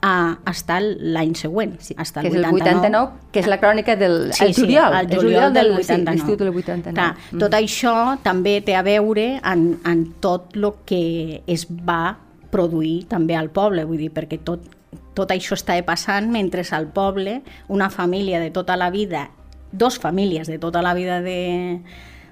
a, 0.05 0.13
hasta 0.47 0.79
l'any 0.81 1.33
següent, 1.37 1.75
sí, 1.83 1.95
hasta 1.97 2.21
el 2.21 2.29
que 2.29 2.37
és 2.37 2.45
89. 2.45 2.55
el 2.55 2.61
89, 2.61 3.31
que 3.33 3.41
és 3.41 3.49
la 3.49 3.59
crònica 3.61 3.95
del 3.99 4.17
sí, 4.33 4.45
el 4.45 4.55
juliol, 4.55 4.95
sí, 4.95 5.01
el 5.01 5.21
juliol 5.21 5.53
del, 5.53 5.73
del 5.73 5.79
89. 5.81 6.25
Sí, 6.25 6.37
del 6.39 6.53
89. 6.53 6.95
Clar, 6.95 7.11
mm. 7.17 7.43
Tot 7.45 7.57
això 7.57 7.95
també 8.25 8.59
té 8.65 8.77
a 8.77 8.83
veure 8.85 9.27
en, 9.37 9.69
en 9.85 10.05
tot 10.21 10.57
el 10.57 10.69
que 10.89 11.03
es 11.45 11.65
va 11.69 12.17
produir 12.49 13.03
també 13.09 13.37
al 13.37 13.51
poble, 13.53 13.85
vull 13.85 14.01
dir, 14.01 14.11
perquè 14.13 14.39
tot, 14.45 14.65
tot 15.13 15.31
això 15.31 15.55
està 15.57 15.75
passant 15.85 16.29
mentre 16.31 16.63
al 16.71 16.87
poble 16.93 17.41
una 17.67 17.89
família 17.89 18.39
de 18.39 18.51
tota 18.51 18.77
la 18.77 18.89
vida, 18.89 19.29
dos 19.71 19.99
famílies 19.99 20.47
de 20.47 20.57
tota 20.59 20.81
la 20.81 20.93
vida 20.93 21.21
de, 21.21 21.81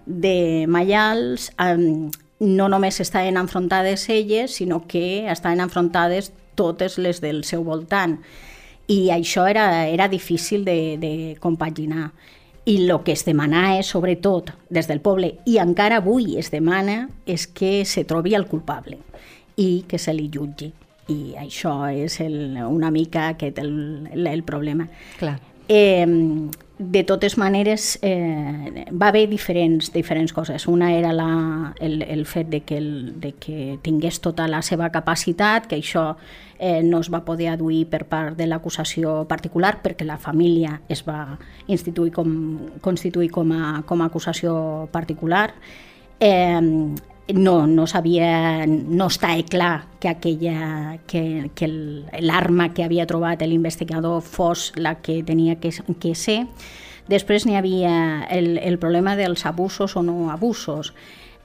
de 0.05 0.65
Mayals, 0.67 1.51
eh, 1.59 2.09
no 2.39 2.69
només 2.69 2.99
estaven 2.99 3.37
enfrontades 3.37 4.07
elles, 4.09 4.55
sinó 4.55 4.85
que 4.87 5.29
estaven 5.29 5.59
enfrontades 5.59 6.31
totes 6.55 6.97
les 6.97 7.21
del 7.21 7.43
seu 7.43 7.63
voltant. 7.63 8.19
I 8.87 9.09
això 9.11 9.47
era, 9.47 9.87
era 9.87 10.07
difícil 10.07 10.63
de, 10.65 10.97
de 10.97 11.13
compaginar. 11.39 12.11
I 12.67 12.77
el 12.83 12.91
que 13.03 13.13
es 13.15 13.23
demana 13.25 13.77
és, 13.77 13.87
sobretot, 13.87 14.51
des 14.69 14.87
del 14.87 15.01
poble, 15.01 15.37
i 15.45 15.57
encara 15.63 16.01
avui 16.01 16.35
es 16.39 16.51
demana, 16.51 17.07
és 17.25 17.47
que 17.47 17.85
se 17.85 18.03
trobi 18.03 18.35
el 18.35 18.47
culpable 18.47 18.99
i 19.55 19.85
que 19.87 19.97
se 19.97 20.13
li 20.13 20.27
jutgi. 20.33 20.73
I 21.07 21.35
això 21.39 21.79
és 21.89 22.19
el, 22.21 22.57
una 22.67 22.91
mica 22.91 23.29
aquest 23.33 23.59
el, 23.63 24.07
el, 24.11 24.27
el 24.27 24.43
problema. 24.43 24.89
Clar. 25.19 25.37
Eh, 25.67 26.05
de 26.79 27.03
totes 27.03 27.37
maneres, 27.37 27.97
eh, 28.03 28.85
va 28.93 29.07
haver 29.07 29.27
diferents, 29.29 29.91
diferents 29.91 30.31
coses. 30.33 30.67
Una 30.67 30.93
era 30.93 31.11
la, 31.11 31.73
el, 31.79 32.03
el 32.03 32.25
fet 32.25 32.49
de 32.49 32.61
que, 32.61 32.77
el, 32.77 33.19
de 33.19 33.31
que 33.33 33.79
tingués 33.81 34.21
tota 34.21 34.47
la 34.47 34.61
seva 34.61 34.91
capacitat, 34.93 35.65
que 35.65 35.79
això 35.81 36.15
eh, 36.59 36.83
no 36.83 36.99
es 37.01 37.09
va 37.09 37.23
poder 37.25 37.49
aduir 37.49 37.87
per 37.89 38.05
part 38.05 38.37
de 38.37 38.45
l'acusació 38.45 39.23
particular 39.27 39.79
perquè 39.81 40.05
la 40.05 40.19
família 40.21 40.81
es 40.87 41.01
va 41.07 41.39
instituir 41.65 42.13
com, 42.13 42.31
constituir 42.81 43.31
com 43.33 43.51
a, 43.57 43.81
com 43.85 44.01
a 44.01 44.11
acusació 44.11 44.87
particular. 44.93 45.55
Eh, 46.19 46.61
no, 47.34 47.67
no 47.67 47.88
sabia, 47.88 48.65
no 48.67 49.07
està 49.12 49.36
clar 49.50 49.88
que 50.00 50.10
aquella, 50.10 51.00
que, 51.07 51.51
que 51.55 51.67
l'arma 52.24 52.72
que 52.74 52.86
havia 52.86 53.07
trobat 53.07 53.43
l'investigador 53.43 54.22
fos 54.24 54.72
la 54.75 54.96
que 55.01 55.22
tenia 55.27 55.57
que, 55.60 55.72
que 56.00 56.13
ser. 56.15 56.46
Després 57.07 57.46
n'hi 57.48 57.55
havia 57.55 58.27
el, 58.31 58.57
el 58.60 58.79
problema 58.79 59.15
dels 59.15 59.46
abusos 59.46 59.96
o 59.96 60.03
no 60.03 60.31
abusos. 60.31 60.93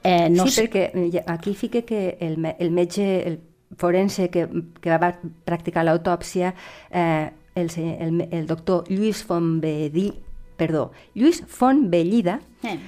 Eh, 0.02 0.28
no 0.30 0.46
sí, 0.46 0.54
sé... 0.54 0.66
perquè 0.66 1.22
aquí 1.26 1.54
fica 1.54 1.82
que 1.82 2.16
el, 2.20 2.38
el 2.58 2.70
metge, 2.70 3.06
el 3.26 3.40
forense 3.78 4.30
que, 4.30 4.48
que 4.80 4.98
va 4.98 5.14
practicar 5.46 5.86
l'autòpsia, 5.86 6.54
eh, 6.90 7.30
el, 7.54 7.70
el, 7.76 8.28
el 8.30 8.46
doctor 8.46 8.88
Lluís 8.90 9.22
Fontbellí, 9.24 10.10
perdó, 10.56 10.90
Lluís 11.14 11.42
Fontbellida, 11.46 12.40
eh. 12.62 12.78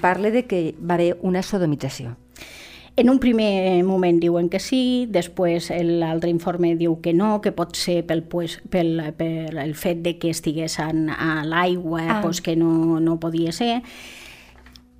Parla 0.00 0.30
de 0.30 0.46
que 0.46 0.74
va 0.78 0.94
haver 0.94 1.18
una 1.22 1.42
sodomització. 1.42 2.16
En 2.94 3.08
un 3.08 3.18
primer 3.18 3.82
moment 3.88 4.18
diuen 4.20 4.50
que 4.52 4.58
sí, 4.60 5.06
després 5.08 5.70
l'altre 5.72 6.28
informe 6.28 6.74
diu 6.76 6.98
que 7.00 7.14
no, 7.16 7.38
que 7.40 7.54
pot 7.56 7.72
ser 7.80 8.02
pel, 8.04 8.20
pues, 8.28 8.58
pel, 8.68 9.00
pel 9.16 9.56
el 9.62 9.72
fet 9.80 10.02
de 10.04 10.18
que 10.20 10.28
estiguessin 10.28 11.08
a 11.08 11.40
l'aigua, 11.48 12.02
ah. 12.04 12.18
pues, 12.20 12.42
que 12.44 12.52
no, 12.54 13.00
no 13.00 13.16
podia 13.18 13.52
ser. 13.56 13.80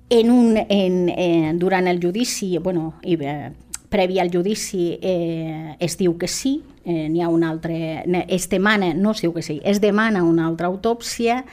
En 0.09 0.31
un, 0.31 0.57
en, 0.57 1.09
eh, 1.09 1.51
durant 1.53 1.87
el 1.87 2.01
judici, 2.01 2.57
bueno, 2.57 2.95
i, 3.03 3.13
eh, 3.21 3.51
previ 3.93 4.17
al 4.17 4.33
judici 4.33 4.97
eh, 4.99 5.75
es 5.79 5.97
diu 5.99 6.17
que 6.17 6.27
sí, 6.27 6.63
eh, 6.85 7.07
n'hi 7.13 7.21
ha 7.21 7.29
un 7.29 7.45
altre, 7.45 8.01
es 8.25 8.49
demana, 8.49 8.95
no 8.97 9.13
es 9.13 9.21
diu 9.21 9.35
que 9.37 9.45
sí, 9.45 9.59
es 9.63 9.81
demana 9.81 10.23
una 10.25 10.47
altra 10.49 10.65
autòpsia, 10.73 11.43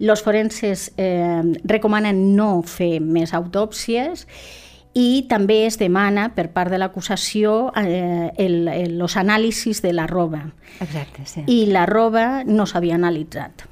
els 0.00 0.22
forenses 0.24 0.90
eh, 0.96 1.42
recomanen 1.64 2.36
no 2.36 2.62
fer 2.66 2.98
més 3.00 3.34
autòpsies 3.34 4.26
i 4.94 5.26
també 5.28 5.64
es 5.66 5.76
demana 5.78 6.28
per 6.34 6.48
part 6.54 6.70
de 6.70 6.78
l'acusació 6.78 7.72
eh, 7.76 8.30
els 8.38 9.16
anàlisis 9.18 9.82
de 9.82 9.92
la 9.92 10.06
roba. 10.06 10.44
Exacte, 10.80 11.26
sí. 11.26 11.42
I 11.50 11.66
la 11.70 11.84
roba 11.86 12.44
no 12.46 12.66
s'havia 12.66 12.94
analitzat. 12.94 13.66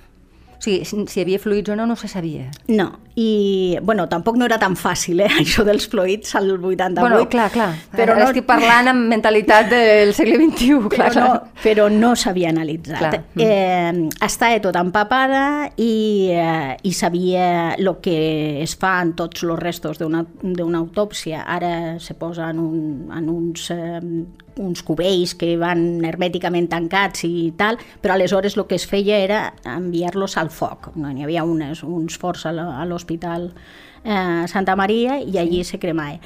O 0.62 0.62
sigui, 0.62 0.85
si 0.87 1.19
hi 1.19 1.23
havia 1.25 1.41
fluids 1.43 1.73
o 1.75 1.76
no, 1.79 1.87
no 1.91 1.97
se 1.99 2.11
sabia. 2.11 2.50
No, 2.69 3.00
i 3.14 3.78
bueno, 3.83 4.09
tampoc 4.09 4.38
no 4.40 4.47
era 4.49 4.59
tan 4.59 4.76
fàcil, 4.78 5.21
eh, 5.21 5.31
això 5.42 5.64
dels 5.69 5.88
fluids 5.92 6.35
al 6.38 6.50
88. 6.54 7.00
Bueno, 7.00 7.28
clar, 7.28 7.50
clar, 7.52 7.71
però 7.92 8.16
no... 8.16 8.28
estic 8.28 8.47
parlant 8.49 8.92
amb 8.92 9.09
mentalitat 9.12 9.69
del 9.73 10.14
segle 10.16 10.38
XXI, 10.40 10.78
clar, 10.92 11.11
però 11.12 11.26
no, 11.26 11.40
però 11.62 11.88
no 11.92 12.14
s'havia 12.16 12.52
analitzat. 12.52 13.02
Clar. 13.02 13.23
Eh, 13.37 14.09
estava 14.25 14.61
tot 14.64 14.78
empapada 14.81 15.45
i, 15.76 15.92
eh, 16.33 16.76
i 16.88 16.95
sabia 16.97 17.75
el 17.76 17.92
que 18.04 18.62
es 18.62 18.76
fa 18.81 18.99
en 19.02 19.12
tots 19.19 19.45
els 19.45 19.59
restos 19.61 20.00
d'una 20.00 20.78
autòpsia. 20.78 21.45
Ara 21.45 21.99
se 22.00 22.16
posa 22.16 22.49
en, 22.50 22.62
un, 22.62 23.11
en 23.12 23.28
uns 23.28 23.69
eh, 23.75 24.00
uns 24.57 24.83
cubells 24.85 25.35
que 25.38 25.54
van 25.61 26.02
hermèticament 26.04 26.69
tancats 26.73 27.25
i 27.28 27.52
tal, 27.59 27.78
però 28.02 28.16
aleshores 28.16 28.57
el 28.59 28.66
que 28.69 28.76
es 28.76 28.87
feia 28.88 29.19
era 29.23 29.40
enviar-los 29.69 30.37
al 30.40 30.50
foc. 30.52 30.90
N'hi 30.97 31.25
havia 31.25 31.45
unes, 31.49 31.83
uns 31.87 32.19
forts 32.21 32.47
a 32.49 32.52
l'Hospital 33.02 33.50
eh, 34.04 34.47
Santa 34.47 34.78
Maria 34.78 35.18
i 35.21 35.38
allí 35.38 35.64
se 35.66 35.82
cremava. 35.82 36.23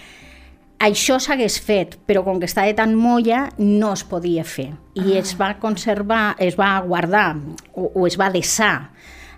Això 0.77 1.17
s'hagués 1.17 1.57
fet, 1.65 1.95
però 2.05 2.21
com 2.21 2.37
que 2.37 2.45
estava 2.45 2.69
tan 2.77 2.93
molla 3.01 3.47
no 3.57 3.95
es 3.97 4.03
podia 4.05 4.45
fer 4.45 4.75
i 4.93 5.15
ah. 5.15 5.23
es 5.23 5.33
va 5.41 5.55
conservar, 5.57 6.37
es 6.37 6.59
va 6.61 6.75
guardar 6.85 7.31
o, 7.73 7.89
o 7.95 8.05
es 8.05 8.19
va 8.21 8.29
deixar 8.29 8.91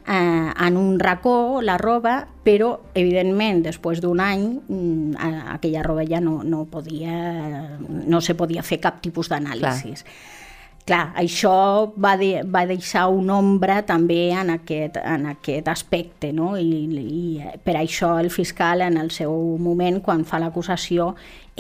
eh, 0.08 0.50
en 0.66 0.76
un 0.76 0.98
racó 0.98 1.62
la 1.62 1.76
roba, 1.78 2.24
però 2.42 2.72
evidentment 2.98 3.62
després 3.68 4.02
d'un 4.02 4.18
any 4.18 4.48
mm, 4.66 5.14
aquella 5.54 5.84
roba 5.86 6.02
ja 6.10 6.18
no, 6.18 6.40
no, 6.42 6.64
podia, 6.66 7.78
no 7.78 8.20
se 8.20 8.34
podia 8.34 8.66
fer 8.66 8.80
cap 8.82 8.98
tipus 9.04 9.30
d'anàlisi. 9.30 9.94
Clar, 10.88 11.10
això 11.20 11.52
va, 12.00 12.14
de, 12.16 12.40
va 12.48 12.62
deixar 12.64 13.10
una 13.12 13.34
ombra 13.36 13.82
també 13.84 14.30
en 14.32 14.54
aquest, 14.54 14.96
en 14.96 15.26
aquest 15.34 15.66
aspecte, 15.68 16.30
no? 16.32 16.54
I, 16.56 16.86
I 16.88 17.50
per 17.60 17.74
això 17.76 18.14
el 18.16 18.30
fiscal 18.32 18.80
en 18.86 18.96
el 18.96 19.10
seu 19.12 19.34
moment, 19.60 20.00
quan 20.00 20.24
fa 20.24 20.40
l'acusació, 20.40 21.10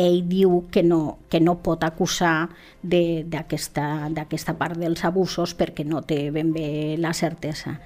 ell 0.00 0.22
diu 0.30 0.62
que 0.72 0.80
no, 0.86 1.18
que 1.28 1.42
no 1.44 1.58
pot 1.60 1.84
acusar 1.84 2.48
d'aquesta 2.80 4.56
part 4.56 4.80
dels 4.80 5.04
abusos 5.04 5.52
perquè 5.58 5.84
no 5.84 6.00
té 6.08 6.30
ben 6.32 6.54
bé 6.56 6.96
la 6.96 7.12
certesa. 7.12 7.76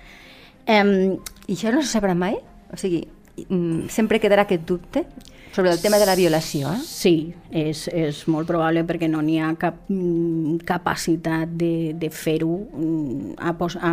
Um, 0.71 1.19
I 1.49 1.57
això 1.57 1.75
no 1.75 1.83
se 1.83 1.91
sabrà 1.91 2.15
mai? 2.15 2.39
O 2.71 2.79
sigui, 2.79 3.03
mm, 3.49 3.89
sempre 3.91 4.23
quedarà 4.23 4.47
aquest 4.47 4.69
dubte 4.69 5.09
sobre 5.53 5.71
el 5.71 5.81
tema 5.81 5.99
de 5.99 6.07
la 6.07 6.15
violació, 6.17 6.73
eh? 6.73 6.81
Sí, 6.83 7.35
és, 7.51 7.85
és 7.93 8.23
molt 8.33 8.49
probable 8.49 8.83
perquè 8.89 9.09
no 9.11 9.21
n'hi 9.23 9.37
ha 9.43 9.51
cap 9.61 9.83
mm, 9.93 10.63
capacitat 10.69 11.51
de, 11.61 11.93
de 12.01 12.09
fer-ho, 12.09 12.55
mm, 12.73 13.35
a, 13.37 13.53
a, 13.53 13.93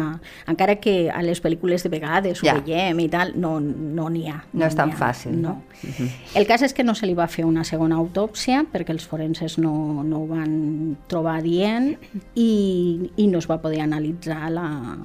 encara 0.51 0.77
que 0.79 0.95
a 1.11 1.19
les 1.25 1.41
pel·lícules 1.43 1.83
de 1.83 1.91
vegades 1.91 2.39
ja. 2.39 2.55
ho 2.55 2.63
veiem 2.63 3.03
i 3.03 3.09
tal, 3.11 3.33
no 3.35 3.57
n'hi 3.59 3.91
no 3.97 4.07
ha. 4.07 4.39
No, 4.53 4.61
no 4.63 4.69
és 4.69 4.77
tan 4.79 4.95
fàcil, 4.95 5.35
no? 5.35 5.57
no? 5.59 5.79
Uh 5.83 5.89
-huh. 5.97 6.09
El 6.39 6.47
cas 6.47 6.63
és 6.63 6.73
que 6.73 6.83
no 6.83 6.95
se 6.95 7.05
li 7.05 7.13
va 7.13 7.27
fer 7.27 7.45
una 7.45 7.63
segona 7.63 7.95
autòpsia 7.95 8.65
perquè 8.71 8.91
els 8.91 9.05
forenses 9.05 9.57
no, 9.57 10.03
no 10.03 10.23
ho 10.23 10.27
van 10.27 10.97
trobar 11.07 11.41
dient 11.43 11.97
i, 12.35 13.11
i 13.17 13.27
no 13.27 13.39
es 13.39 13.49
va 13.49 13.61
poder 13.61 13.81
analitzar 13.81 14.49
la, 14.51 14.97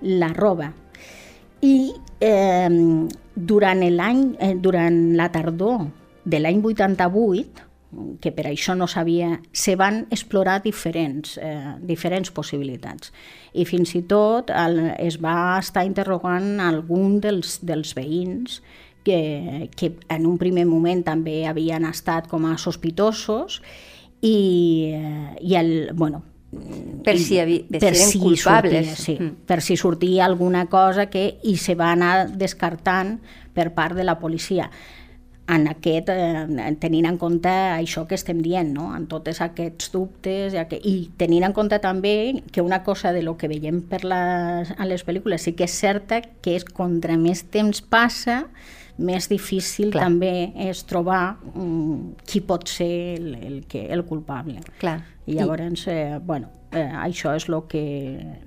la 0.00 0.32
roba 0.32 0.72
i 1.62 1.92
eh, 2.20 2.70
durant 3.34 3.82
l'any, 3.82 4.22
eh, 4.38 4.54
durant 4.58 5.02
la 5.16 5.28
tardor 5.32 5.86
de 6.24 6.40
l'any 6.42 6.62
88, 6.62 7.68
que 8.24 8.32
per 8.32 8.46
això 8.48 8.74
no 8.74 8.86
sabia, 8.88 9.34
se 9.52 9.74
van 9.76 10.06
explorar 10.10 10.62
diferents, 10.64 11.36
eh, 11.36 11.74
diferents 11.84 12.30
possibilitats. 12.32 13.12
I 13.52 13.66
fins 13.68 13.94
i 13.98 14.02
tot 14.08 14.50
el, 14.50 14.80
es 14.98 15.18
va 15.20 15.58
estar 15.58 15.84
interrogant 15.84 16.56
algun 16.64 17.20
dels, 17.20 17.58
dels 17.60 17.92
veïns 17.96 18.62
que, 19.04 19.68
que 19.76 19.92
en 20.08 20.26
un 20.26 20.38
primer 20.40 20.64
moment 20.66 21.02
també 21.04 21.42
havien 21.46 21.84
estat 21.84 22.30
com 22.30 22.46
a 22.48 22.56
sospitosos 22.56 23.60
i, 24.22 24.36
eh, 24.94 25.32
i 25.42 25.56
el, 25.58 25.90
bueno, 25.92 26.22
per 27.02 27.16
si, 27.18 27.38
havia, 27.40 27.64
per 27.80 27.94
si, 27.96 28.10
si 28.12 28.18
culpables. 28.18 28.86
Sortia, 28.86 28.96
sí, 28.96 29.16
mm. 29.18 29.44
per 29.48 29.62
si 29.62 29.76
sortia 29.76 30.26
alguna 30.26 30.66
cosa 30.68 31.06
que 31.08 31.24
i 31.48 31.56
se 31.56 31.74
va 31.78 31.92
anar 31.92 32.28
descartant 32.36 33.16
per 33.52 33.70
part 33.72 33.96
de 33.96 34.04
la 34.04 34.18
policia. 34.20 34.68
En 35.52 35.68
aquest, 35.68 36.08
eh, 36.08 36.72
tenint 36.80 37.06
en 37.08 37.18
compte 37.20 37.50
això 37.50 38.06
que 38.08 38.16
estem 38.16 38.40
dient, 38.44 38.72
no? 38.74 38.90
en 38.96 39.06
tots 39.10 39.40
aquests 39.44 39.92
dubtes, 39.92 40.52
ja 40.56 40.66
que, 40.70 40.78
i 40.78 41.10
tenint 41.20 41.44
en 41.48 41.54
compte 41.56 41.78
també 41.82 42.42
que 42.52 42.64
una 42.64 42.82
cosa 42.84 43.12
de 43.12 43.22
lo 43.22 43.36
que 43.36 43.50
veiem 43.52 43.82
per 43.88 44.02
les, 44.04 44.72
a 44.72 44.88
les 44.88 45.04
pel·lícules 45.04 45.44
sí 45.44 45.56
que 45.58 45.68
és 45.68 45.74
certa 45.76 46.22
que 46.22 46.56
és 46.56 46.64
contra 46.64 47.18
més 47.20 47.44
temps 47.52 47.82
passa, 47.82 48.42
més 49.02 49.28
difícil 49.28 49.90
Clar. 49.92 50.08
també 50.08 50.52
és 50.68 50.82
trobar 50.88 51.38
um, 51.54 52.12
qui 52.28 52.42
pot 52.44 52.68
ser 52.68 52.92
el, 53.16 53.34
el, 53.34 53.56
que, 53.68 53.86
el 53.92 54.04
culpable. 54.08 54.60
Clar. 54.80 55.00
I 55.26 55.38
llavors, 55.38 55.86
eh, 55.88 56.18
bueno, 56.22 56.50
eh, 56.72 56.88
això 57.04 57.34
és 57.36 57.48
el 57.48 57.60
que, 57.70 57.84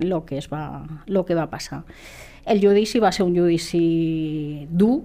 lo 0.00 0.24
que, 0.26 0.38
es 0.38 0.50
va, 0.52 0.84
lo 1.06 1.24
que 1.26 1.34
va 1.34 1.48
passar. 1.50 1.84
El 2.46 2.60
judici 2.62 3.00
va 3.02 3.10
ser 3.12 3.26
un 3.26 3.34
judici 3.34 4.66
dur, 4.70 5.02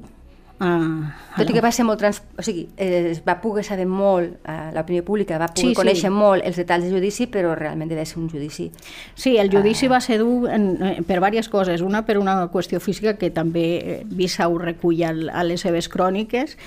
Uh, 0.62 1.10
Tot 1.34 1.50
i 1.50 1.56
que 1.56 1.62
va 1.64 1.72
ser 1.74 1.88
molt 1.88 1.98
trans... 1.98 2.20
O 2.38 2.44
sigui, 2.46 2.68
eh, 2.78 3.08
es 3.16 3.24
va 3.26 3.40
poder 3.42 3.64
saber 3.66 3.88
molt, 3.90 4.36
uh, 4.46 4.70
l'opinió 4.76 5.02
pública 5.08 5.40
va 5.42 5.48
poder 5.50 5.72
sí, 5.72 5.78
conèixer 5.78 6.12
sí. 6.12 6.14
molt 6.14 6.46
els 6.46 6.60
detalls 6.62 6.86
del 6.86 7.00
judici, 7.00 7.26
però 7.34 7.56
realment 7.58 7.90
devia 7.90 8.06
ser 8.06 8.20
un 8.22 8.30
judici... 8.30 8.68
Sí, 9.16 9.38
el 9.42 9.50
judici 9.50 9.90
uh... 9.90 9.96
va 9.96 10.02
ser 10.06 10.20
dur 10.22 10.52
en, 10.54 10.70
eh, 10.78 10.94
per 11.02 11.18
diverses 11.18 11.50
coses. 11.50 11.82
Una, 11.82 12.04
per 12.06 12.20
una 12.22 12.38
qüestió 12.54 12.80
física 12.84 13.16
que 13.18 13.32
també 13.34 14.04
Bissau 14.06 14.60
recull 14.62 15.02
a 15.02 15.44
les 15.48 15.66
seves 15.66 15.90
cròniques, 15.90 16.58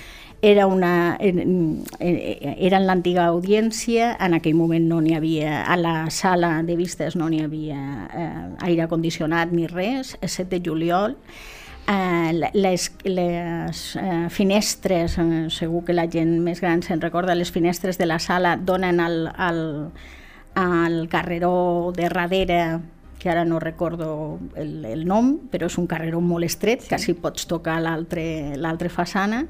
era, 0.41 0.67
una, 0.67 1.17
era 1.19 2.77
en 2.77 2.85
l'antiga 2.85 3.25
audiència, 3.31 4.11
en 4.21 4.35
aquell 4.37 4.53
moment 4.57 4.85
no 4.91 4.99
n'hi 5.01 5.15
havia, 5.17 5.63
a 5.63 5.77
la 5.79 5.95
sala 6.13 6.59
de 6.67 6.75
vistes 6.77 7.15
no 7.15 7.29
n'hi 7.31 7.41
havia 7.45 7.79
eh, 8.11 8.67
aire 8.67 8.89
condicionat 8.91 9.55
ni 9.55 9.65
res, 9.71 10.17
el 10.21 10.29
7 10.29 10.51
de 10.57 10.61
juliol, 10.69 11.15
eh, 11.87 12.49
les, 12.53 12.91
les 13.03 13.95
eh, 13.95 14.27
finestres, 14.29 15.17
eh, 15.17 15.45
segur 15.49 15.83
que 15.85 15.93
la 15.93 16.07
gent 16.11 16.39
més 16.43 16.61
gran 16.61 16.83
se'n 16.85 17.01
recorda, 17.01 17.35
les 17.35 17.51
finestres 17.51 17.99
de 18.01 18.07
la 18.09 18.19
sala 18.19 18.55
donen 18.57 18.99
al, 18.99 19.29
al, 19.35 19.61
al 20.55 20.99
carreró 21.09 21.93
de 21.95 22.09
darrere 22.09 22.59
que 23.19 23.29
ara 23.29 23.45
no 23.45 23.59
recordo 23.59 24.39
el, 24.55 24.85
el 24.85 25.07
nom, 25.07 25.31
però 25.49 25.65
és 25.65 25.79
un 25.81 25.87
carreró 25.89 26.19
molt 26.21 26.45
estret, 26.45 26.83
sí. 26.83 26.91
quasi 26.91 27.15
pots 27.17 27.47
tocar 27.49 27.79
l'altra 27.81 28.91
façana, 28.93 29.45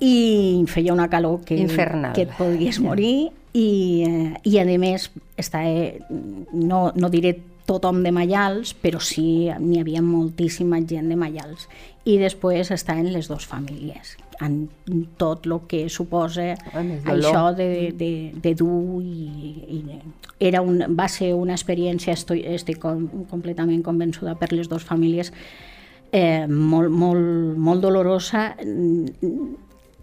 i 0.00 0.64
feia 0.68 0.94
una 0.94 1.08
calor 1.12 1.42
que, 1.44 1.58
Infernal. 1.60 2.14
que 2.16 2.24
et 2.24 2.32
podries 2.38 2.78
morir, 2.80 3.30
i, 3.52 3.68
eh, 4.06 4.32
i 4.44 4.56
a 4.60 4.64
més, 4.80 5.10
està, 5.36 5.60
no, 6.52 6.90
no 6.96 7.12
diré 7.12 7.36
tothom 7.66 8.02
de 8.04 8.12
Mallals, 8.14 8.72
però 8.78 9.00
sí 9.02 9.50
n'hi 9.58 9.80
havia 9.82 10.02
moltíssima 10.04 10.78
gent 10.86 11.10
de 11.10 11.18
Mallals. 11.18 11.66
I 12.06 12.16
després 12.22 12.70
estaven 12.70 13.10
les 13.12 13.26
dues 13.26 13.46
famílies, 13.50 14.14
en 14.40 14.68
tot 15.18 15.46
el 15.48 15.56
que 15.66 15.86
suposa 15.90 16.52
això 17.10 17.50
de, 17.56 17.90
de, 17.98 18.10
de 18.42 18.54
dur 18.54 19.02
i, 19.02 19.80
i 19.80 19.98
era 20.38 20.62
un, 20.62 20.82
va 20.94 21.08
ser 21.10 21.32
una 21.34 21.56
experiència, 21.56 22.14
estic, 22.14 22.44
estic 22.54 22.78
com, 22.82 23.08
completament 23.30 23.82
convençuda 23.82 24.36
per 24.38 24.52
les 24.52 24.70
dues 24.70 24.86
famílies, 24.86 25.32
eh, 26.12 26.46
molt, 26.46 26.92
molt, 26.92 27.56
molt 27.58 27.82
dolorosa, 27.82 28.52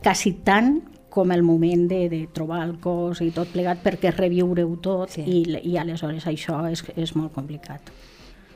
quasi 0.04 0.36
tant 0.44 0.82
com 1.14 1.32
el 1.32 1.44
moment 1.46 1.86
de, 1.90 2.08
de 2.10 2.24
trobar 2.34 2.64
el 2.66 2.80
cos 2.82 3.22
i 3.22 3.30
tot 3.36 3.52
plegat 3.54 3.84
perquè 3.84 4.10
reviure-ho 4.16 4.76
tot 4.82 5.14
sí. 5.14 5.22
i, 5.22 5.44
i 5.70 5.78
aleshores 5.78 6.26
això 6.30 6.64
és, 6.72 6.82
és 6.98 7.14
molt 7.14 7.36
complicat. 7.36 7.92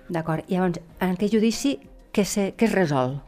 D'acord. 0.10 0.48
I 0.48 0.58
llavors, 0.58 0.80
en 0.98 1.14
aquest 1.14 1.36
judici 1.36 1.76
què, 2.16 2.26
se, 2.26 2.50
què 2.58 2.66
es 2.66 2.74
resol? 2.74 3.20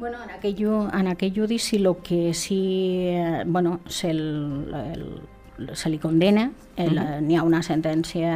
Bueno, 0.00 0.18
en 0.24 0.34
aquell, 0.36 0.60
en 0.96 1.08
aquell 1.08 1.32
judici 1.36 1.78
el 1.80 1.88
que 2.04 2.34
sí... 2.34 2.60
Eh, 3.14 3.44
bueno, 3.46 3.80
se, 3.86 4.10
el, 4.10 4.74
el, 4.76 5.70
se 5.76 5.88
li 5.88 5.98
condena, 5.98 6.50
uh 6.50 6.84
-huh. 6.84 7.20
n'hi 7.20 7.36
ha 7.36 7.42
una 7.42 7.62
sentència 7.62 8.32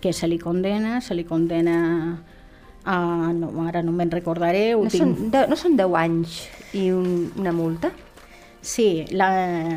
que 0.00 0.12
se 0.12 0.28
li 0.28 0.38
condena, 0.38 1.00
se 1.00 1.14
li 1.14 1.24
condena 1.24 2.22
a, 2.84 3.32
no, 3.32 3.66
ara 3.66 3.82
no 3.82 3.92
me'n 3.92 4.10
recordaré. 4.10 4.74
No, 4.74 4.88
tinc... 4.88 5.02
són, 5.02 5.30
de, 5.30 5.46
no 5.48 5.56
són 5.56 5.76
10 5.76 5.94
anys 5.94 6.48
i 6.72 6.90
un, 6.90 7.32
una 7.36 7.52
multa? 7.52 7.90
Sí. 8.64 9.04
La, 9.10 9.28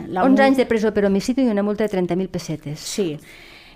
la 0.07 0.23
11 0.23 0.43
anys 0.43 0.57
de 0.57 0.65
presó 0.65 0.93
per 0.95 1.03
homicidi 1.05 1.43
i 1.43 1.51
una 1.51 1.63
multa 1.63 1.83
de 1.83 1.91
30.000 1.91 2.31
pessetes. 2.31 2.79
Sí. 2.79 3.17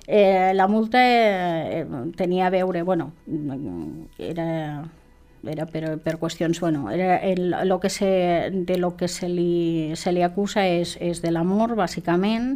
Eh, 0.07 0.53
la 0.55 0.67
multa 0.71 1.01
eh, 1.03 1.85
tenia 2.15 2.47
a 2.47 2.49
veure, 2.49 2.81
bueno, 2.81 3.11
era, 4.17 4.85
era 5.43 5.65
per, 5.67 5.99
per 5.99 6.17
qüestions, 6.17 6.59
bueno, 6.59 6.89
era 6.91 7.17
el, 7.17 7.51
lo 7.67 7.79
que 7.79 7.89
se, 7.89 8.49
de 8.51 8.77
lo 8.77 8.95
que 8.95 9.07
se 9.07 9.29
li, 9.29 9.91
se 9.95 10.15
li 10.15 10.23
acusa 10.23 10.65
és, 10.65 10.95
és 11.01 11.21
de 11.21 11.35
l'amor, 11.35 11.75
bàsicament, 11.75 12.55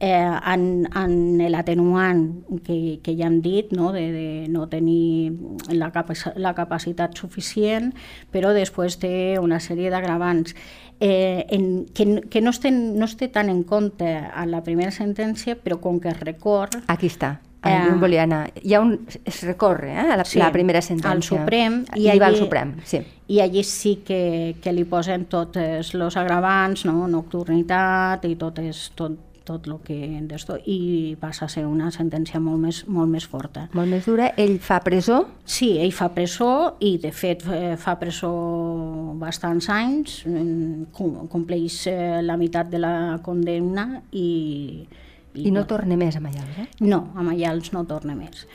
eh, 0.00 0.38
en, 0.52 0.88
en 0.94 1.50
l'atenuant 1.50 2.24
que, 2.64 2.98
que 3.02 3.14
ja 3.16 3.30
hem 3.30 3.40
dit, 3.44 3.72
no? 3.72 3.92
De, 3.94 4.04
de 4.12 4.26
no 4.52 4.66
tenir 4.68 5.32
la, 5.72 5.90
capac 5.94 6.36
la 6.36 6.54
capacitat 6.56 7.16
suficient, 7.16 7.92
però 8.32 8.52
després 8.56 8.98
té 9.00 9.38
una 9.40 9.60
sèrie 9.62 9.90
d'agravants 9.92 10.54
eh, 11.00 11.46
en, 11.48 11.86
que, 11.94 12.22
que 12.28 12.44
no, 12.44 12.52
estem, 12.52 12.98
no 12.98 13.08
es 13.08 13.16
té 13.16 13.30
tant 13.32 13.50
en 13.52 13.64
compte 13.64 14.06
a 14.06 14.46
la 14.48 14.62
primera 14.66 14.92
sentència, 14.92 15.56
però 15.56 15.80
com 15.80 16.00
que 16.00 16.12
es 16.12 16.20
record... 16.20 16.80
Aquí 16.92 17.12
està. 17.12 17.38
Eh, 17.66 17.94
volia 17.98 18.22
anar. 18.22 18.44
Hi 18.62 18.76
ha 18.76 18.80
un, 18.84 18.92
es 19.26 19.40
recorre 19.42 19.90
eh, 19.90 20.04
a 20.12 20.16
la, 20.20 20.24
sí, 20.28 20.38
la 20.38 20.52
primera 20.54 20.82
sentència. 20.84 21.16
Al 21.16 21.24
Suprem. 21.26 21.80
I, 21.96 22.04
I 22.04 22.10
allí, 22.12 22.22
va 22.22 22.28
al 22.30 22.36
Suprem, 22.38 22.76
sí. 22.86 23.00
I 23.32 23.40
allí 23.42 23.64
sí 23.66 23.96
que, 24.06 24.54
que 24.62 24.74
li 24.76 24.84
posen 24.86 25.24
tots 25.26 25.58
els 25.58 26.18
agravants, 26.20 26.84
no? 26.86 27.08
nocturnitat 27.10 28.28
i 28.28 28.36
tot, 28.38 28.60
és, 28.62 28.84
tot, 28.94 29.16
tot 29.46 29.68
el 29.70 29.78
que 29.86 29.96
d'esto 30.28 30.58
i 30.66 31.16
passa 31.20 31.46
a 31.46 31.52
ser 31.52 31.64
una 31.68 31.90
sentència 31.94 32.40
molt 32.42 32.60
més, 32.62 32.82
molt 32.90 33.10
més 33.12 33.26
forta. 33.30 33.66
Molt 33.76 33.90
més 33.92 34.06
dura. 34.08 34.32
Ell 34.36 34.58
fa 34.62 34.80
presó? 34.84 35.22
Sí, 35.44 35.76
ell 35.82 35.94
fa 35.96 36.10
presó 36.14 36.50
i 36.84 36.96
de 37.02 37.12
fet 37.14 37.46
eh, 37.52 37.74
fa 37.80 37.96
presó 38.00 38.32
bastants 39.20 39.70
anys, 39.72 40.20
compleix 40.96 41.82
eh, 41.92 42.22
la 42.26 42.38
meitat 42.40 42.70
de 42.72 42.82
la 42.82 42.94
condemna 43.24 43.88
i... 44.12 44.30
I, 45.36 45.42
I 45.42 45.50
no 45.52 45.60
bueno, 45.60 45.68
torna 45.68 45.96
més 46.00 46.16
a 46.16 46.20
Mallals, 46.24 46.60
eh? 46.62 46.70
No, 46.88 47.10
a 47.12 47.20
Mallals 47.20 47.68
no 47.74 47.84
torna 47.84 48.14
més 48.16 48.46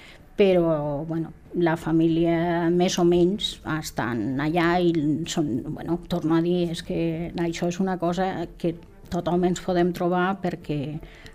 però 0.42 1.04
bueno, 1.06 1.34
la 1.62 1.76
família 1.78 2.70
més 2.74 2.96
o 2.98 3.04
menys 3.06 3.60
estan 3.76 4.40
allà 4.42 4.72
i 4.82 4.94
són, 5.30 5.52
bueno, 5.68 6.00
torno 6.10 6.38
a 6.38 6.42
dir, 6.42 6.72
és 6.74 6.82
que 6.88 7.30
això 7.44 7.70
és 7.70 7.78
una 7.84 8.00
cosa 8.02 8.48
que 8.58 8.74
tothom 9.12 9.46
ens 9.50 9.62
podem 9.64 9.92
trobar 9.96 10.34
perquè 10.42 10.82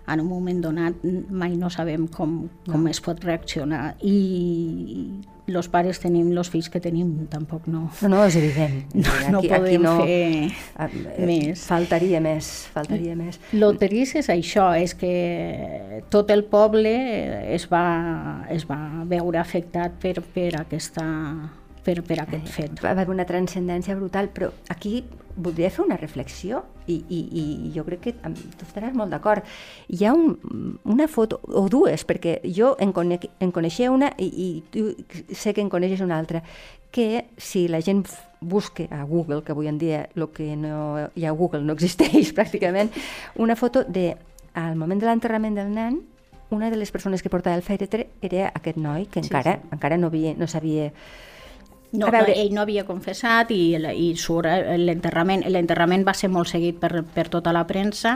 en 0.07 0.21
un 0.23 0.27
moment 0.27 0.61
donat 0.63 1.01
mai 1.29 1.57
no 1.59 1.69
sabem 1.69 2.07
com, 2.07 2.37
com 2.67 2.83
no. 2.83 2.91
es 2.91 3.01
pot 3.03 3.23
reaccionar 3.23 3.95
i 4.01 4.17
els 5.47 5.69
pares 5.71 5.99
tenim 6.03 6.29
els 6.35 6.49
fills 6.51 6.67
que 6.71 6.79
tenim, 6.83 7.11
tampoc 7.31 7.67
no... 7.71 7.85
No, 8.01 8.09
no, 8.11 8.23
és 8.27 8.35
evident. 8.39 8.81
No, 8.97 9.13
aquí, 9.13 9.31
no 9.31 9.41
podem 9.43 9.67
aquí 9.67 9.77
no, 9.83 9.93
fer 10.03 10.25
a, 10.75 10.87
eh, 10.87 11.27
més. 11.27 11.63
Faltaria 11.67 12.19
més, 12.23 12.49
faltaria 12.73 13.15
més. 13.15 13.39
Lo 13.55 13.71
trist 13.79 14.19
és 14.19 14.27
això, 14.33 14.69
és 14.75 14.95
que 14.97 16.01
tot 16.11 16.31
el 16.35 16.43
poble 16.51 16.91
es 17.55 17.67
va, 17.71 17.85
es 18.51 18.67
va 18.67 19.05
veure 19.07 19.39
afectat 19.39 19.95
per, 20.01 20.17
per 20.35 20.51
aquesta 20.63 21.05
per, 21.87 22.01
per 22.03 22.19
aquest 22.23 22.51
fet. 22.51 22.81
Va 22.83 22.91
haver 22.91 23.07
una 23.13 23.25
transcendència 23.27 23.95
brutal, 23.95 24.27
però 24.33 24.51
aquí 24.73 24.99
voldria 25.37 25.69
fer 25.71 25.85
una 25.85 25.97
reflexió 25.99 26.63
i, 26.89 26.97
i, 27.13 27.19
i 27.39 27.43
jo 27.75 27.85
crec 27.87 28.01
que 28.07 28.13
tu 28.17 28.65
estaràs 28.65 28.95
molt 28.97 29.13
d'acord. 29.13 29.45
Hi 29.93 30.07
ha 30.07 30.13
un, 30.17 30.35
una 30.83 31.07
foto, 31.07 31.39
o 31.47 31.67
dues, 31.71 32.03
perquè 32.09 32.39
jo 32.43 32.73
en, 32.83 32.91
conec, 32.95 33.29
en 33.43 33.53
coneixia 33.55 33.91
una 33.93 34.11
i, 34.17 34.27
i 34.27 34.49
tu 34.73 34.89
sé 35.31 35.53
que 35.53 35.63
en 35.63 35.71
coneixes 35.71 36.03
una 36.03 36.17
altra, 36.19 36.43
que 36.91 37.27
si 37.37 37.67
la 37.71 37.79
gent 37.85 38.03
busca 38.41 38.87
a 38.91 39.03
Google, 39.03 39.43
que 39.43 39.53
avui 39.53 39.69
en 39.69 39.77
dia 39.77 40.07
el 40.15 40.27
que 40.33 40.55
no 40.59 41.09
hi 41.15 41.25
ha 41.25 41.31
a 41.31 41.37
Google 41.37 41.63
no 41.63 41.77
existeix 41.77 42.33
pràcticament, 42.37 42.91
una 43.35 43.55
foto 43.55 43.85
de 43.87 44.15
al 44.57 44.75
moment 44.75 44.99
de 44.99 45.07
l'enterrament 45.07 45.55
del 45.55 45.71
nen, 45.73 46.01
una 46.49 46.71
de 46.71 46.77
les 46.79 46.91
persones 46.91 47.21
que 47.21 47.29
portava 47.29 47.59
el 47.59 47.63
fèretre 47.63 48.07
era 48.23 48.51
aquest 48.55 48.79
noi 48.79 49.05
que 49.11 49.19
encara, 49.19 49.57
sí, 49.57 49.65
sí. 49.67 49.73
encara 49.75 49.97
no, 49.99 50.07
havia, 50.07 50.33
no 50.39 50.47
sabia 50.47 50.91
no, 51.97 52.11
veure... 52.13 52.33
ell 52.37 52.53
no 52.55 52.63
havia 52.63 52.85
confessat 52.87 53.51
i, 53.55 53.61
i 53.75 54.07
surt 54.19 54.49
eh, 54.51 54.77
l'enterrament. 54.79 55.45
L'enterrament 55.51 56.05
va 56.07 56.15
ser 56.17 56.29
molt 56.33 56.51
seguit 56.51 56.79
per, 56.81 57.03
per 57.13 57.27
tota 57.33 57.53
la 57.55 57.65
premsa. 57.69 58.15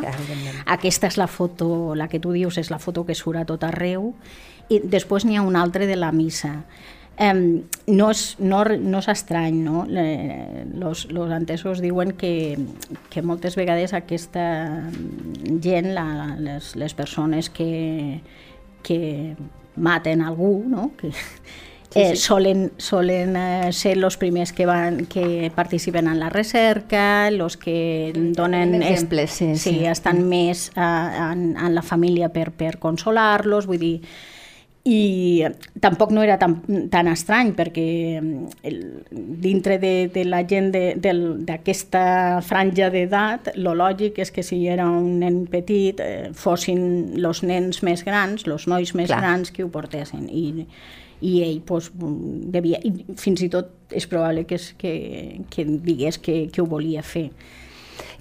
Aquesta 0.77 1.11
és 1.11 1.19
la 1.19 1.27
foto, 1.31 1.93
la 1.97 2.07
que 2.11 2.21
tu 2.23 2.33
dius, 2.35 2.59
és 2.61 2.71
la 2.71 2.79
foto 2.79 3.05
que 3.07 3.17
surt 3.17 3.41
a 3.41 3.45
tot 3.49 3.65
arreu. 3.67 4.13
I 4.71 4.81
després 4.87 5.27
n'hi 5.27 5.37
ha 5.37 5.45
una 5.45 5.63
altra 5.65 5.87
de 5.89 5.97
la 5.99 6.11
missa. 6.15 6.61
Um, 7.21 7.67
no, 7.91 8.07
és, 8.09 8.21
no, 8.39 8.63
no 8.63 9.01
és 9.03 9.07
estrany, 9.11 9.59
no? 9.61 9.83
Els 9.85 11.03
entesos 11.35 11.81
diuen 11.83 12.15
que, 12.17 12.55
que 13.11 13.21
moltes 13.21 13.57
vegades 13.59 13.93
aquesta 13.93 14.45
gent, 15.61 15.91
la, 15.93 16.37
les, 16.39 16.71
les 16.79 16.95
persones 16.97 17.51
que, 17.53 18.21
que 18.81 19.01
maten 19.75 20.21
algú, 20.21 20.63
no? 20.67 20.91
que, 20.97 21.11
Sí, 21.91 21.99
eh, 21.99 22.15
sí. 22.15 22.21
Solen, 22.23 22.71
solen 22.77 23.35
eh, 23.35 23.71
ser 23.75 23.97
els 23.97 24.15
primers 24.17 24.53
que, 24.55 24.65
van, 24.65 25.05
que 25.11 25.51
participen 25.55 26.07
en 26.07 26.19
la 26.21 26.29
recerca, 26.31 27.27
els 27.27 27.57
que 27.59 28.13
donen... 28.15 28.77
Exemples, 28.81 29.31
sí, 29.31 29.53
sí, 29.55 29.75
sí. 29.79 29.85
estan 29.91 30.23
més 30.29 30.69
eh, 30.75 30.81
en, 30.81 31.49
en 31.57 31.75
la 31.75 31.83
família 31.83 32.31
per, 32.31 32.49
per 32.55 32.77
consolar-los, 32.79 33.67
vull 33.67 33.81
dir 33.81 33.97
i 34.83 35.43
tampoc 35.79 36.09
no 36.09 36.23
era 36.25 36.39
tan, 36.41 36.55
tan 36.89 37.05
estrany 37.11 37.51
perquè 37.53 37.83
el, 38.17 38.79
dintre 39.11 39.77
de, 39.77 40.09
de 40.09 40.23
la 40.25 40.41
gent 40.49 40.71
d'aquesta 40.73 42.41
franja 42.41 42.89
d'edat, 42.89 43.51
lo 43.61 43.75
lògic 43.77 44.17
és 44.23 44.33
que 44.33 44.41
si 44.41 44.63
era 44.71 44.87
un 44.89 45.19
nen 45.21 45.43
petit 45.51 46.01
eh, 46.01 46.31
fossin 46.33 47.13
els 47.19 47.43
nens 47.45 47.83
més 47.85 48.01
grans, 48.07 48.47
els 48.47 48.65
nois 48.71 48.95
més 48.97 49.11
Clar. 49.11 49.21
grans 49.21 49.53
que 49.53 49.67
ho 49.67 49.69
portessin 49.69 50.25
i, 50.31 50.65
i 51.21 51.41
ell 51.45 51.61
pues, 51.65 51.91
devia, 51.93 52.81
i 52.83 53.05
fins 53.19 53.43
i 53.45 53.49
tot 53.53 53.93
és 53.93 54.07
probable 54.09 54.45
que, 54.49 54.57
és, 54.57 54.71
que, 54.77 54.93
que 55.53 55.65
digués 55.65 56.17
que, 56.21 56.43
que 56.51 56.63
ho 56.63 56.67
volia 56.69 57.03
fer. 57.05 57.29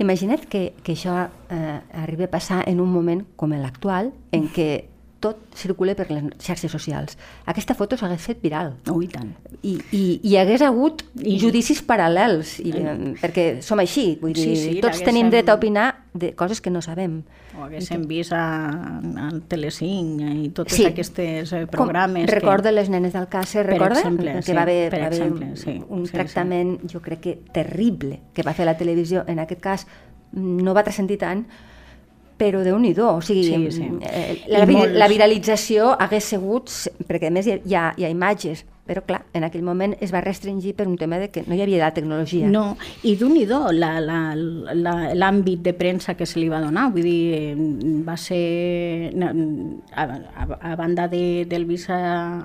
Imagina't 0.01 0.47
que, 0.49 0.71
que 0.85 0.95
això 0.97 1.17
eh, 1.53 1.77
arribi 2.03 2.27
a 2.27 2.33
passar 2.33 2.63
en 2.69 2.81
un 2.81 2.93
moment 2.93 3.25
com 3.41 3.53
l'actual, 3.57 4.13
en 4.37 4.49
què 4.53 4.71
tot 5.21 5.37
circula 5.57 5.93
per 5.97 6.09
les 6.09 6.25
xarxes 6.41 6.73
socials. 6.73 7.19
Aquesta 7.51 7.77
foto 7.77 7.99
s'hagués 8.01 8.25
fet 8.25 8.41
viral. 8.43 8.73
Oh, 8.89 9.03
i 9.05 9.09
tant. 9.13 9.35
I, 9.61 9.77
i, 9.77 10.01
i 10.01 10.33
hi 10.33 10.37
hagués 10.41 10.65
hagut 10.65 11.05
I... 11.21 11.37
judicis 11.43 11.83
paral·lels, 11.85 12.57
i, 12.65 12.73
I... 12.73 13.13
perquè 13.21 13.47
som 13.65 13.81
així, 13.83 14.15
vull 14.23 14.33
dir, 14.33 14.49
sí, 14.57 14.57
sí, 14.57 14.81
tots 14.81 15.05
tenim 15.05 15.29
dret 15.33 15.53
a 15.53 15.59
opinar 15.61 15.91
de 16.17 16.33
coses 16.39 16.65
que 16.65 16.73
no 16.73 16.81
sabem. 16.85 17.21
O 17.59 17.65
haguéssim 17.65 18.05
vist 18.07 18.35
al 18.37 19.41
Telecinc 19.51 20.21
i 20.23 20.51
tots 20.55 20.77
sí. 20.79 20.85
aquests 20.87 21.19
eh, 21.23 21.65
programes. 21.71 22.29
Com, 22.29 22.35
recorda 22.37 22.71
que... 22.71 22.77
les 22.79 22.91
nenes 22.93 23.17
del 23.17 23.27
Càcer, 23.33 23.65
recorda? 23.67 23.99
Exemple, 23.99 24.37
que 24.39 24.47
sí, 24.47 24.55
va 24.55 24.63
haver, 24.63 24.79
per 24.93 25.01
va 25.01 25.09
haver 25.09 25.19
exemple, 25.19 25.51
sí, 25.59 25.75
un 25.89 26.07
sí, 26.07 26.15
tractament, 26.15 26.77
sí. 26.83 26.93
jo 26.95 27.03
crec 27.03 27.25
que 27.25 27.35
terrible, 27.55 28.21
que 28.35 28.47
va 28.47 28.55
fer 28.55 28.69
la 28.71 28.77
televisió. 28.79 29.25
En 29.27 29.43
aquest 29.43 29.65
cas 29.65 29.87
no 30.39 30.77
va 30.77 30.87
transcendir 30.87 31.19
tant, 31.19 31.43
però 32.41 32.63
de 32.65 32.73
nhi 32.73 32.95
o 33.05 33.21
sigui, 33.21 33.45
sí, 33.45 33.71
sí. 33.77 33.89
Eh, 34.09 34.45
la, 34.49 34.65
molts... 34.67 34.95
la 34.97 35.09
viralització 35.11 35.91
hagués 35.99 36.31
sigut, 36.33 36.71
perquè 37.09 37.29
a 37.29 37.35
més 37.35 37.51
hi 37.51 37.75
ha, 37.75 37.91
hi 37.99 38.07
ha 38.07 38.13
imatges, 38.13 38.65
però 38.91 39.05
clar, 39.07 39.21
en 39.39 39.45
aquell 39.47 39.63
moment 39.63 39.93
es 40.03 40.11
va 40.11 40.19
restringir 40.25 40.73
per 40.75 40.89
un 40.91 40.97
tema 40.99 41.21
de 41.23 41.29
que 41.31 41.45
no 41.47 41.55
hi 41.55 41.61
havia 41.63 41.79
la 41.85 41.93
tecnologia. 41.95 42.49
No, 42.51 42.75
i 43.07 43.13
d'un 43.15 43.37
i 43.39 43.45
do 43.47 43.61
l'àmbit 43.71 45.63
de 45.63 45.75
premsa 45.79 46.17
que 46.19 46.27
se 46.27 46.41
li 46.43 46.49
va 46.51 46.59
donar, 46.59 46.89
vull 46.91 47.07
dir, 47.07 47.55
va 48.03 48.17
ser, 48.19 49.15
a, 49.15 50.03
a, 50.03 50.47
a 50.73 50.75
banda 50.81 51.07
de, 51.13 51.47
del 51.47 51.69
visa 51.69 52.01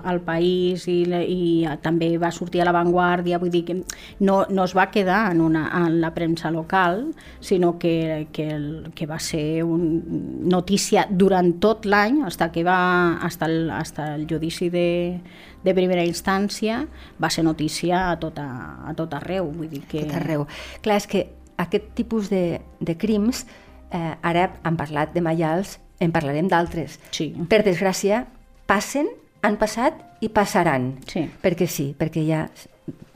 al 0.05 0.21
país 0.27 0.85
i, 0.85 0.99
i 1.09 1.65
també 1.81 2.11
va 2.21 2.29
sortir 2.29 2.61
a 2.61 2.69
l'avantguàrdia, 2.69 3.41
vull 3.41 3.49
dir 3.49 3.63
que 3.65 3.79
no, 4.21 4.43
no 4.45 4.67
es 4.69 4.77
va 4.77 4.91
quedar 4.93 5.31
en, 5.31 5.41
una, 5.41 5.65
en 5.81 5.97
la 6.03 6.13
premsa 6.13 6.53
local, 6.53 7.07
sinó 7.39 7.79
que, 7.81 8.27
que, 8.31 8.51
el, 8.53 8.91
que 8.93 9.09
va 9.09 9.17
ser 9.17 9.63
un 9.65 10.45
notícia 10.45 11.07
durant 11.09 11.55
tot 11.57 11.89
l'any, 11.89 12.21
fins 12.21 12.37
que 12.53 12.61
va, 12.69 13.17
hasta 13.25 13.49
el, 13.49 13.71
hasta 13.73 14.13
el 14.13 14.29
judici 14.29 14.69
de, 14.69 14.85
de 15.65 15.73
primera 15.73 16.05
instància 16.05 16.83
va 17.21 17.31
ser 17.33 17.43
notícia 17.45 18.05
a 18.11 18.19
tot, 18.21 18.37
a, 18.39 18.85
a 18.85 18.93
tot 18.97 19.13
arreu. 19.17 19.49
Vull 19.49 19.71
dir 19.71 19.83
que... 19.89 20.03
A 20.03 20.07
tot 20.07 20.19
arreu. 20.21 20.45
Clar, 20.85 20.99
és 21.01 21.09
que 21.09 21.25
aquest 21.61 21.91
tipus 21.97 22.29
de, 22.29 22.61
de 22.79 22.97
crims, 22.99 23.45
eh, 23.89 24.13
ara 24.21 24.51
han 24.63 24.77
parlat 24.77 25.13
de 25.15 25.23
Mayals, 25.25 25.79
en 26.03 26.11
parlarem 26.15 26.49
d'altres. 26.51 26.99
Sí. 27.15 27.31
Per 27.49 27.61
desgràcia, 27.65 28.25
passen, 28.69 29.09
han 29.45 29.59
passat 29.61 30.01
i 30.25 30.29
passaran. 30.33 30.95
Sí. 31.09 31.25
Perquè 31.41 31.67
sí, 31.71 31.91
perquè 31.97 32.25
ja 32.27 32.45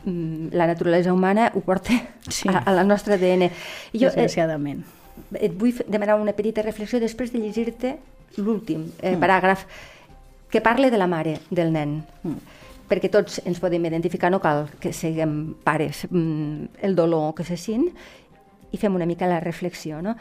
mm, 0.05 0.53
la 0.55 0.69
naturalesa 0.69 1.13
humana 1.13 1.49
ho 1.53 1.63
porta 1.65 1.95
sí. 2.29 2.47
a, 2.49 2.63
a 2.63 2.75
la 2.75 2.85
nostra 2.87 3.19
ADN. 3.19 3.49
I 3.49 3.51
jo, 3.97 4.07
Desgraciadament. 4.07 4.85
Eh, 5.33 5.45
et 5.49 5.55
vull 5.59 5.75
demanar 5.87 6.19
una 6.19 6.35
petita 6.37 6.63
reflexió 6.65 7.01
després 7.01 7.33
de 7.35 7.43
llegir-te 7.43 7.97
l'últim 8.37 8.85
eh, 9.01 9.15
mm. 9.15 9.21
paràgraf 9.21 9.65
que 10.49 10.61
parle 10.61 10.89
de 10.91 10.97
la 10.97 11.07
mare 11.07 11.39
del 11.49 11.71
nen. 11.73 12.03
Mm. 12.23 12.57
perquè 12.89 13.05
tots 13.13 13.37
ens 13.45 13.59
podem 13.61 13.83
identificar, 13.85 14.31
no 14.33 14.39
cal 14.41 14.63
que 14.81 14.89
siguem 14.97 15.53
pares, 15.63 16.07
mm, 16.09 16.81
el 16.81 16.95
dolor 16.95 17.35
que 17.37 17.45
se 17.45 17.55
sent, 17.55 17.91
i 18.71 18.77
fem 18.77 18.95
una 18.95 19.05
mica 19.05 19.27
la 19.27 19.39
reflexió. 19.39 20.01
¿no? 20.01 20.15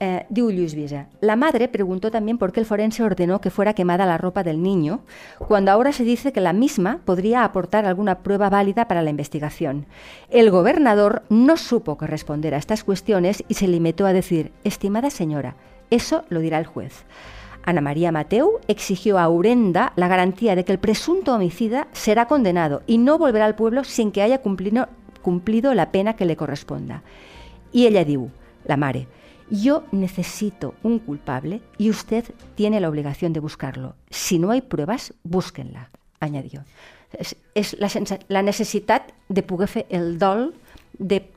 Eh, 0.00 0.26
diu 0.28 0.50
Luis 0.50 0.74
Visa, 0.74 1.06
la 1.20 1.36
madre 1.36 1.68
preguntó 1.68 2.10
también 2.10 2.36
por 2.36 2.52
qué 2.52 2.60
el 2.60 2.66
forense 2.66 3.02
ordenó 3.02 3.40
que 3.40 3.50
fuera 3.50 3.74
quemada 3.74 4.04
la 4.06 4.18
ropa 4.18 4.42
del 4.42 4.62
niño, 4.62 5.00
cuando 5.38 5.70
ahora 5.70 5.92
se 5.92 6.02
dice 6.02 6.32
que 6.32 6.40
la 6.40 6.52
misma 6.52 7.00
podría 7.04 7.44
aportar 7.44 7.86
alguna 7.86 8.18
prueba 8.18 8.50
válida 8.50 8.88
para 8.88 9.02
la 9.02 9.10
investigación. 9.10 9.86
El 10.30 10.50
gobernador 10.50 11.22
no 11.28 11.56
supo 11.56 11.96
qué 11.96 12.06
responder 12.06 12.54
a 12.54 12.58
estas 12.58 12.84
cuestiones 12.84 13.44
y 13.48 13.54
se 13.54 13.68
limitó 13.68 14.04
a 14.04 14.12
decir, 14.12 14.52
estimada 14.64 15.10
señora, 15.10 15.54
eso 15.90 16.24
lo 16.28 16.40
dirá 16.40 16.58
el 16.58 16.66
juez. 16.66 17.04
Ana 17.64 17.80
María 17.80 18.12
Mateu 18.12 18.60
exigió 18.68 19.18
a 19.18 19.28
Urenda 19.28 19.92
la 19.96 20.08
garantía 20.08 20.54
de 20.54 20.64
que 20.64 20.72
el 20.72 20.78
presunto 20.78 21.34
homicida 21.34 21.88
será 21.92 22.26
condenado 22.26 22.82
y 22.86 22.98
no 22.98 23.18
volverá 23.18 23.46
al 23.46 23.54
pueblo 23.54 23.84
sin 23.84 24.12
que 24.12 24.22
haya 24.22 24.42
cumplido, 24.42 25.74
la 25.74 25.90
pena 25.90 26.16
que 26.16 26.26
le 26.26 26.36
corresponda. 26.36 27.02
Y 27.72 27.86
ella 27.86 28.04
dijo, 28.04 28.28
la 28.64 28.76
mare, 28.76 29.08
yo 29.50 29.84
necesito 29.92 30.74
un 30.82 30.98
culpable 30.98 31.62
y 31.78 31.90
usted 31.90 32.24
tiene 32.54 32.80
la 32.80 32.88
obligación 32.88 33.32
de 33.32 33.40
buscarlo. 33.40 33.94
Si 34.10 34.38
no 34.38 34.50
hay 34.50 34.60
pruebas, 34.60 35.14
búsquenla, 35.22 35.90
añadió. 36.20 36.64
Es, 37.54 37.76
la, 38.28 38.42
necessitat 38.42 39.12
de 39.28 39.42
poder 39.42 39.86
el 39.88 40.18
dol 40.18 40.54
de 40.98 41.30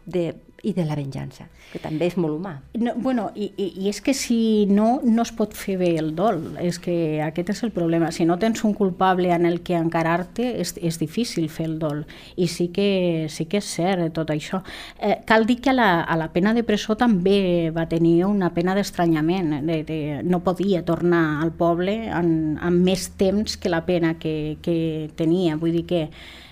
i 0.68 0.74
de 0.76 0.84
la 0.84 0.98
venjança, 1.00 1.46
que 1.72 1.80
també 1.80 2.10
és 2.10 2.18
molt 2.20 2.36
humà. 2.36 2.54
No, 2.82 2.94
bueno, 3.00 3.30
i, 3.40 3.48
i, 3.56 3.68
i 3.84 3.88
és 3.88 4.02
que 4.04 4.12
si 4.18 4.66
no, 4.68 5.00
no 5.06 5.24
es 5.24 5.32
pot 5.36 5.54
fer 5.56 5.78
bé 5.80 5.94
el 6.00 6.12
dol, 6.18 6.42
és 6.60 6.80
que 6.84 7.22
aquest 7.24 7.54
és 7.54 7.62
el 7.64 7.72
problema. 7.76 8.10
Si 8.12 8.26
no 8.28 8.36
tens 8.42 8.66
un 8.68 8.74
culpable 8.76 9.32
en 9.32 9.46
el 9.48 9.62
que 9.64 9.78
encarar-te, 9.80 10.50
és, 10.60 10.74
és 10.84 11.00
difícil 11.00 11.48
fer 11.54 11.70
el 11.70 11.78
dol. 11.80 12.04
I 12.36 12.50
sí 12.52 12.68
que, 12.76 13.28
sí 13.32 13.48
que 13.48 13.62
és 13.62 13.70
cert 13.78 14.12
tot 14.18 14.34
això. 14.34 14.60
Eh, 15.00 15.22
cal 15.28 15.48
dir 15.48 15.60
que 15.64 15.72
a 15.72 15.78
la, 15.78 15.90
a 16.04 16.18
la 16.20 16.32
pena 16.34 16.54
de 16.58 16.66
presó 16.68 16.98
també 17.00 17.72
va 17.76 17.88
tenir 17.88 18.26
una 18.28 18.52
pena 18.56 18.76
d'estranyament. 18.76 19.62
De, 19.68 19.82
de, 19.88 20.00
no 20.28 20.42
podia 20.44 20.84
tornar 20.86 21.40
al 21.44 21.54
poble 21.56 21.96
en, 22.12 22.58
en 22.60 22.82
més 22.84 23.08
temps 23.16 23.56
que 23.56 23.72
la 23.72 23.86
pena 23.88 24.18
que, 24.20 24.58
que 24.62 24.78
tenia. 25.16 25.56
Vull 25.56 25.80
dir 25.80 25.86
que 25.88 26.04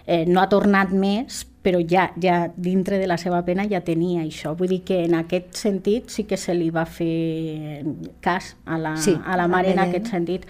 eh, 0.07 0.23
no 0.29 0.39
ha 0.39 0.47
tornat 0.51 0.95
més 0.95 1.43
però 1.65 1.79
ja, 1.81 2.11
ja 2.21 2.51
dintre 2.55 2.99
de 3.01 3.07
la 3.09 3.17
seva 3.17 3.39
pena 3.41 3.63
ja 3.65 3.79
tenia 3.81 4.21
això. 4.21 4.51
Vull 4.53 4.69
dir 4.69 4.83
que 4.85 4.99
en 5.07 5.15
aquest 5.17 5.57
sentit 5.57 6.11
sí 6.13 6.27
que 6.29 6.37
se 6.37 6.53
li 6.53 6.69
va 6.69 6.83
fer 6.85 7.81
cas 8.21 8.51
a 8.69 8.77
la, 8.77 8.93
sí, 9.01 9.15
a 9.17 9.33
la 9.39 9.47
mare 9.49 9.73
en 9.73 9.81
aquest 9.81 10.11
sentit, 10.13 10.45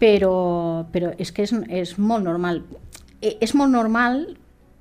però, 0.00 0.86
però 0.94 1.12
és 1.20 1.34
que 1.36 1.44
és, 1.44 1.52
és 1.68 1.94
molt 2.00 2.24
normal. 2.24 2.62
E, 3.20 3.36
és 3.44 3.52
molt 3.52 3.76
normal 3.76 4.22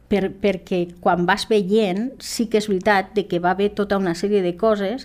per, 0.08 0.30
perquè 0.40 0.86
quan 1.04 1.28
vas 1.28 1.50
veient 1.52 2.14
sí 2.24 2.48
que 2.48 2.64
és 2.64 2.72
veritat 2.72 3.12
de 3.18 3.28
que 3.28 3.44
va 3.44 3.52
haver 3.52 3.74
tota 3.76 4.00
una 4.00 4.16
sèrie 4.16 4.40
de 4.46 4.56
coses 4.56 5.04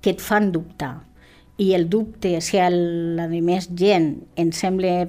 que 0.00 0.16
et 0.16 0.24
fan 0.24 0.48
dubtar 0.56 1.02
i 1.56 1.72
el 1.74 1.88
dubte, 1.88 2.40
si 2.42 2.58
a 2.58 2.66
la 2.70 3.28
de 3.30 3.40
més 3.44 3.68
gent 3.78 4.08
ens 4.40 4.58
sembla 4.58 5.04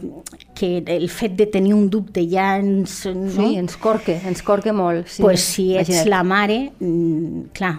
que 0.56 0.84
el 0.86 1.08
fet 1.10 1.34
de 1.40 1.48
tenir 1.50 1.74
un 1.74 1.88
dubte 1.90 2.22
ja 2.30 2.52
ens... 2.60 3.00
No? 3.10 3.32
Sí, 3.34 3.56
ens 3.58 3.78
corque, 3.82 4.20
ens 4.30 4.44
corque 4.46 4.74
molt. 4.76 5.10
Sí, 5.10 5.24
pues 5.26 5.42
si 5.42 5.72
ets 5.74 5.90
imagina't. 5.90 6.12
la 6.14 6.22
mare, 6.24 6.60
mm, 6.78 7.48
clar, 7.58 7.74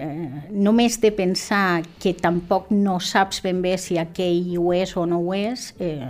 eh, 0.00 0.48
només 0.50 0.96
de 1.00 1.10
pensar 1.14 1.82
que 2.02 2.14
tampoc 2.14 2.70
no 2.72 2.98
saps 3.00 3.40
ben 3.44 3.62
bé 3.64 3.76
si 3.78 3.98
aquell 4.00 4.54
ho 4.58 4.72
és 4.76 4.94
o 4.96 5.04
no 5.06 5.20
ho 5.22 5.34
és... 5.36 5.70
Eh, 5.78 6.02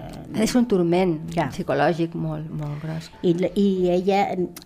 és 0.45 0.55
un 0.59 0.67
turment 0.71 1.17
ja. 1.35 1.49
psicològic 1.53 2.17
molt, 2.19 2.51
molt 2.51 2.83
gros. 2.83 3.11
I, 3.23 3.35
I 3.61 3.69
ella, 3.97 4.21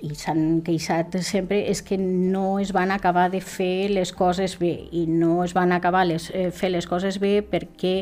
i 0.05 0.15
s'han 0.19 0.61
queixat 0.67 1.19
sempre, 1.27 1.61
és 1.71 1.83
que 1.83 1.99
no 1.99 2.59
es 2.63 2.73
van 2.77 2.93
acabar 2.95 3.29
de 3.33 3.41
fer 3.45 3.89
les 3.93 4.13
coses 4.13 4.59
bé 4.61 4.75
i 4.93 5.07
no 5.09 5.43
es 5.45 5.55
van 5.57 5.73
acabar 5.77 6.07
les, 6.09 6.31
eh, 6.35 6.51
fer 6.51 6.73
les 6.75 6.87
coses 6.87 7.21
bé 7.23 7.41
perquè 7.43 7.97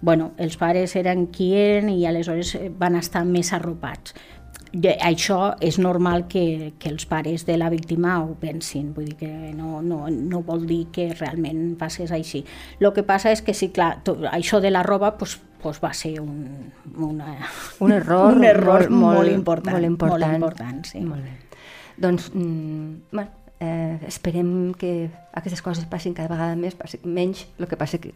bueno, 0.00 0.30
els 0.38 0.54
pares 0.56 0.94
eren 0.94 1.26
qui 1.34 1.52
eren 1.58 1.88
i 1.90 2.04
aleshores 2.06 2.54
van 2.78 2.94
estar 2.94 3.24
més 3.26 3.50
arropats 3.52 4.14
això 5.00 5.54
és 5.64 5.78
normal 5.78 6.26
que, 6.28 6.74
que 6.78 6.90
els 6.90 7.06
pares 7.08 7.46
de 7.46 7.56
la 7.56 7.70
víctima 7.70 8.18
ho 8.22 8.34
pensin, 8.40 8.92
vull 8.94 9.08
dir 9.10 9.16
que 9.16 9.30
no, 9.56 9.80
no, 9.82 10.06
no 10.10 10.42
vol 10.42 10.66
dir 10.68 10.86
que 10.92 11.10
realment 11.14 11.76
passés 11.80 12.12
així. 12.12 12.44
El 12.80 12.92
que 12.92 13.04
passa 13.06 13.32
és 13.32 13.42
que 13.42 13.54
sí, 13.54 13.70
clar, 13.72 14.02
tot, 14.04 14.26
això 14.30 14.60
de 14.60 14.70
la 14.70 14.82
roba 14.82 15.16
pues, 15.18 15.38
pues 15.62 15.80
va 15.82 15.92
ser 15.92 16.18
un, 16.20 16.72
una, 16.94 17.36
un 17.80 17.92
error, 17.92 18.32
un 18.36 18.44
error 18.44 18.88
molt, 18.88 18.90
molt, 18.90 19.18
molt 19.18 19.32
important. 19.32 19.76
Molt 19.76 19.92
important. 19.92 20.20
Molt 20.20 20.42
important 20.42 20.84
sí. 20.84 21.04
Molt 21.04 21.24
bé. 21.24 21.36
Doncs, 21.98 22.30
mm, 22.34 22.94
bueno, 23.10 23.37
eh, 23.60 23.98
esperem 24.06 24.74
que 24.78 25.10
aquestes 25.32 25.62
coses 25.62 25.86
passin 25.90 26.14
cada 26.14 26.30
vegada 26.32 26.56
més, 26.58 26.76
passin 26.78 27.02
menys, 27.04 27.44
el 27.58 27.68
que 27.70 27.78
passa 27.78 28.00
que 28.02 28.12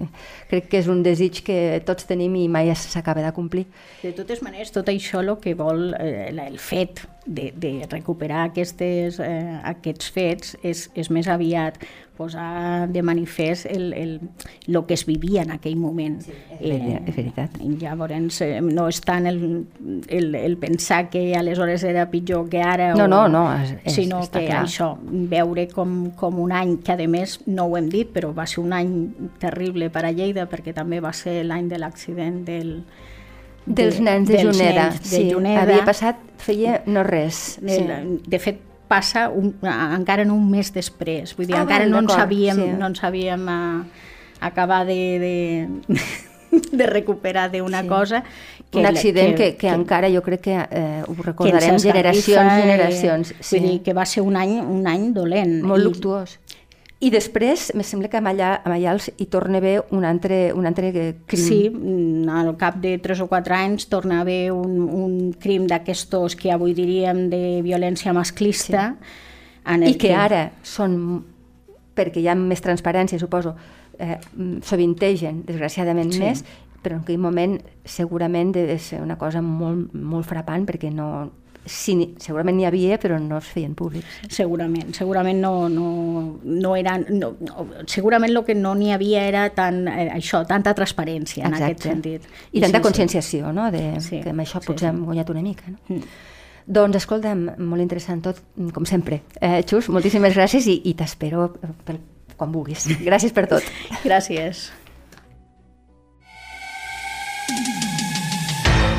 crec 0.51 0.69
que 0.71 0.81
és 0.83 0.91
un 0.91 1.03
desig 1.03 1.43
que 1.47 1.57
tots 1.87 2.07
tenim 2.09 2.35
i 2.39 2.49
mai 2.51 2.73
s'acaba 2.75 3.25
de 3.25 3.33
complir. 3.35 3.67
De 4.03 4.13
totes 4.17 4.43
maneres, 4.43 4.73
tot 4.75 4.89
això 4.91 5.23
el 5.23 5.35
que 5.43 5.55
vol 5.59 5.93
eh, 5.99 6.31
el 6.33 6.59
fet 6.59 7.05
de, 7.27 7.53
de 7.55 7.87
recuperar 7.91 8.49
aquestes, 8.49 9.21
eh, 9.23 9.59
aquests 9.75 10.11
fets 10.15 10.57
és, 10.63 10.89
és 10.99 11.11
més 11.11 11.29
aviat 11.31 11.79
posar 12.17 12.89
de 12.93 13.03
manifest 13.03 13.67
el, 13.67 13.93
el, 13.93 14.21
el 14.67 14.85
que 14.87 14.95
es 14.95 15.05
vivia 15.07 15.43
en 15.43 15.53
aquell 15.53 15.77
moment. 15.77 16.21
Sí, 16.23 16.33
eh, 16.61 17.01
és 17.07 17.17
veritat. 17.17 17.57
Llavors, 17.81 18.41
eh, 18.45 18.61
no 18.63 18.87
és 18.91 19.01
tant 19.05 19.27
el, 19.31 19.41
el, 20.09 20.35
el 20.39 20.57
pensar 20.61 21.09
que 21.11 21.25
aleshores 21.39 21.85
era 21.89 22.09
pitjor 22.11 22.49
que 22.53 22.63
ara, 22.63 22.93
no, 22.95 23.05
o, 23.05 23.09
no, 23.09 23.23
no, 23.33 23.45
és, 23.57 23.95
sinó 23.95 24.23
que 24.29 24.45
clar. 24.47 24.65
això, 24.67 24.93
veure 25.03 25.67
com, 25.73 26.11
com 26.19 26.41
un 26.43 26.53
any, 26.53 26.77
que 26.85 26.95
a 26.95 27.09
més 27.09 27.39
no 27.47 27.69
ho 27.69 27.79
hem 27.81 27.89
dit, 27.93 28.13
però 28.13 28.33
va 28.37 28.47
ser 28.47 28.61
un 28.63 28.75
any 28.77 28.93
terrible 29.43 29.91
per 29.91 30.05
a 30.07 30.13
Lleida, 30.13 30.49
perquè 30.51 30.75
també 30.77 31.01
va 31.01 31.15
ser 31.17 31.41
l'any 31.49 31.71
de 31.73 31.81
l'accident 31.81 32.43
del, 32.47 32.77
dels 33.67 34.01
nens 34.01 34.29
de 34.29 34.43
Juneda. 34.43 34.91
Nens 34.91 35.01
de 35.01 35.17
sí, 35.17 35.31
Juneda. 35.31 35.63
havia 35.63 35.85
passat, 35.87 36.21
feia 36.43 36.83
no 36.87 37.05
res. 37.07 37.59
Sí. 37.63 37.81
De 38.27 38.43
fet, 38.43 38.61
passa 38.93 39.29
un, 39.33 39.55
encara 39.65 40.27
no 40.29 40.37
un 40.37 40.51
mes 40.53 40.73
després. 40.75 41.33
Vull 41.39 41.49
dir, 41.49 41.57
ah, 41.57 41.65
encara 41.65 41.89
no 41.89 42.03
en 42.03 42.11
sabíem, 42.13 42.61
sí. 42.61 42.69
no 42.79 42.91
en 42.93 42.99
sabíem 42.99 43.49
uh, 43.49 44.05
acabar 44.45 44.85
de, 44.89 44.99
de, 45.23 45.97
de 46.83 46.87
recuperar 46.91 47.49
d'una 47.53 47.83
sí. 47.83 47.89
cosa. 47.89 48.25
Que, 48.73 48.81
un 48.81 48.87
accident 48.87 49.35
que, 49.37 49.51
que, 49.53 49.57
que, 49.57 49.67
que 49.67 49.73
encara 49.73 50.09
jo 50.13 50.23
crec 50.25 50.41
que 50.47 50.55
eh, 50.57 51.03
ho 51.05 51.17
recordarem 51.21 51.77
generacions, 51.77 52.53
i 52.57 52.63
generacions. 52.63 53.35
Sí. 53.41 53.59
Vull 53.59 53.69
dir 53.69 53.81
que 53.85 53.97
va 53.97 54.07
ser 54.09 54.25
un 54.25 54.39
any, 54.41 54.55
un 54.61 54.87
any 54.89 55.11
dolent. 55.13 55.59
Molt 55.69 55.85
luctuós. 55.85 56.39
I 57.03 57.11
després, 57.11 57.73
me 57.75 57.83
sembla 57.83 58.07
que 58.07 58.21
a, 58.21 58.23
Mallà, 58.23 58.53
a 58.63 58.71
Mallals 58.71 59.09
hi 59.19 59.27
torna 59.27 59.59
a 59.59 59.63
haver 59.63 59.75
un 59.91 60.05
altre, 60.07 60.53
un 60.55 60.69
altre 60.71 60.93
crim. 61.27 61.43
Sí, 61.43 61.59
mm, 61.67 62.29
al 62.31 62.53
cap 62.61 62.77
de 62.83 62.95
3 63.03 63.25
o 63.25 63.27
4 63.27 63.57
anys 63.57 63.89
torna 63.91 64.21
a 64.21 64.23
haver 64.23 64.53
un, 64.55 64.79
un 64.87 65.17
crim 65.43 65.67
d'aquestos 65.67 66.37
que 66.39 66.53
avui 66.55 66.77
diríem 66.79 67.25
de 67.33 67.59
violència 67.67 68.15
masclista. 68.15 68.93
Sí. 68.95 69.19
En 69.75 69.83
I 69.87 69.97
que, 69.97 70.09
que 70.09 70.15
ara 70.15 70.45
són, 70.63 70.95
perquè 71.99 72.23
hi 72.23 72.31
ha 72.31 72.39
més 72.39 72.63
transparència, 72.63 73.19
suposo, 73.19 73.57
eh, 73.99 74.21
sovintegen, 74.63 75.43
desgraciadament 75.47 76.15
sí. 76.15 76.23
més, 76.23 76.45
però 76.83 77.01
en 77.01 77.03
aquell 77.03 77.19
moment 77.23 77.59
segurament 77.83 78.55
deve 78.55 78.79
ser 78.79 79.03
una 79.03 79.19
cosa 79.19 79.43
molt, 79.43 79.91
molt 79.95 80.27
frapant 80.27 80.67
perquè 80.71 80.91
no, 80.95 81.09
sí, 81.65 81.95
segurament 82.23 82.57
n'hi 82.57 82.67
havia, 82.67 82.99
però 83.01 83.19
no 83.23 83.39
es 83.39 83.49
feien 83.53 83.75
públics. 83.79 84.19
Segurament, 84.33 84.93
segurament 84.97 85.41
no, 85.43 85.69
no, 85.71 85.87
no 86.43 86.75
eren... 86.79 87.07
No, 87.15 87.33
no, 87.41 87.67
segurament 87.91 88.33
el 88.33 88.43
que 88.47 88.57
no 88.59 88.75
n'hi 88.79 88.93
havia 88.95 89.25
era 89.29 89.47
tan, 89.55 89.85
eh, 89.89 90.09
això, 90.17 90.43
tanta 90.49 90.75
transparència 90.79 91.45
Exacte. 91.45 91.57
en 91.57 91.69
aquest 91.69 91.89
sentit. 91.89 92.29
I, 92.51 92.59
I 92.59 92.67
tanta 92.67 92.83
sí, 92.83 92.87
conscienciació, 92.89 93.47
sí. 93.49 93.57
no?, 93.57 93.71
de, 93.75 93.87
sí, 94.03 94.21
que 94.25 94.35
amb 94.35 94.45
això 94.45 94.61
sí, 94.63 94.71
potser 94.71 94.89
sí. 94.89 94.93
hem 94.93 95.03
guanyat 95.09 95.35
una 95.35 95.43
mica. 95.47 95.71
No? 95.71 95.81
Mm. 95.89 96.29
Doncs 96.73 97.01
escolta'm, 97.01 97.49
molt 97.59 97.83
interessant 97.83 98.23
tot, 98.23 98.39
com 98.75 98.87
sempre. 98.87 99.23
Eh, 99.43 99.65
Xus, 99.67 99.91
moltíssimes 99.91 100.37
gràcies 100.39 100.69
i, 100.71 100.79
i 100.91 100.95
t'espero 100.99 101.49
quan 102.37 102.55
vulguis. 102.55 102.87
Gràcies 103.03 103.35
per 103.35 103.49
tot. 103.51 103.67
gràcies. 104.07 104.71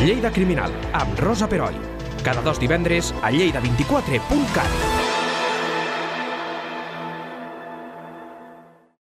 Lleida 0.04 0.34
Criminal, 0.36 0.76
amb 0.99 1.19
Rosa 1.23 1.47
Peroi 1.47 1.92
cada 2.24 2.42
dos 2.42 2.60
divendres 2.60 3.14
a 3.22 3.32
lleida24.cat. 3.32 5.03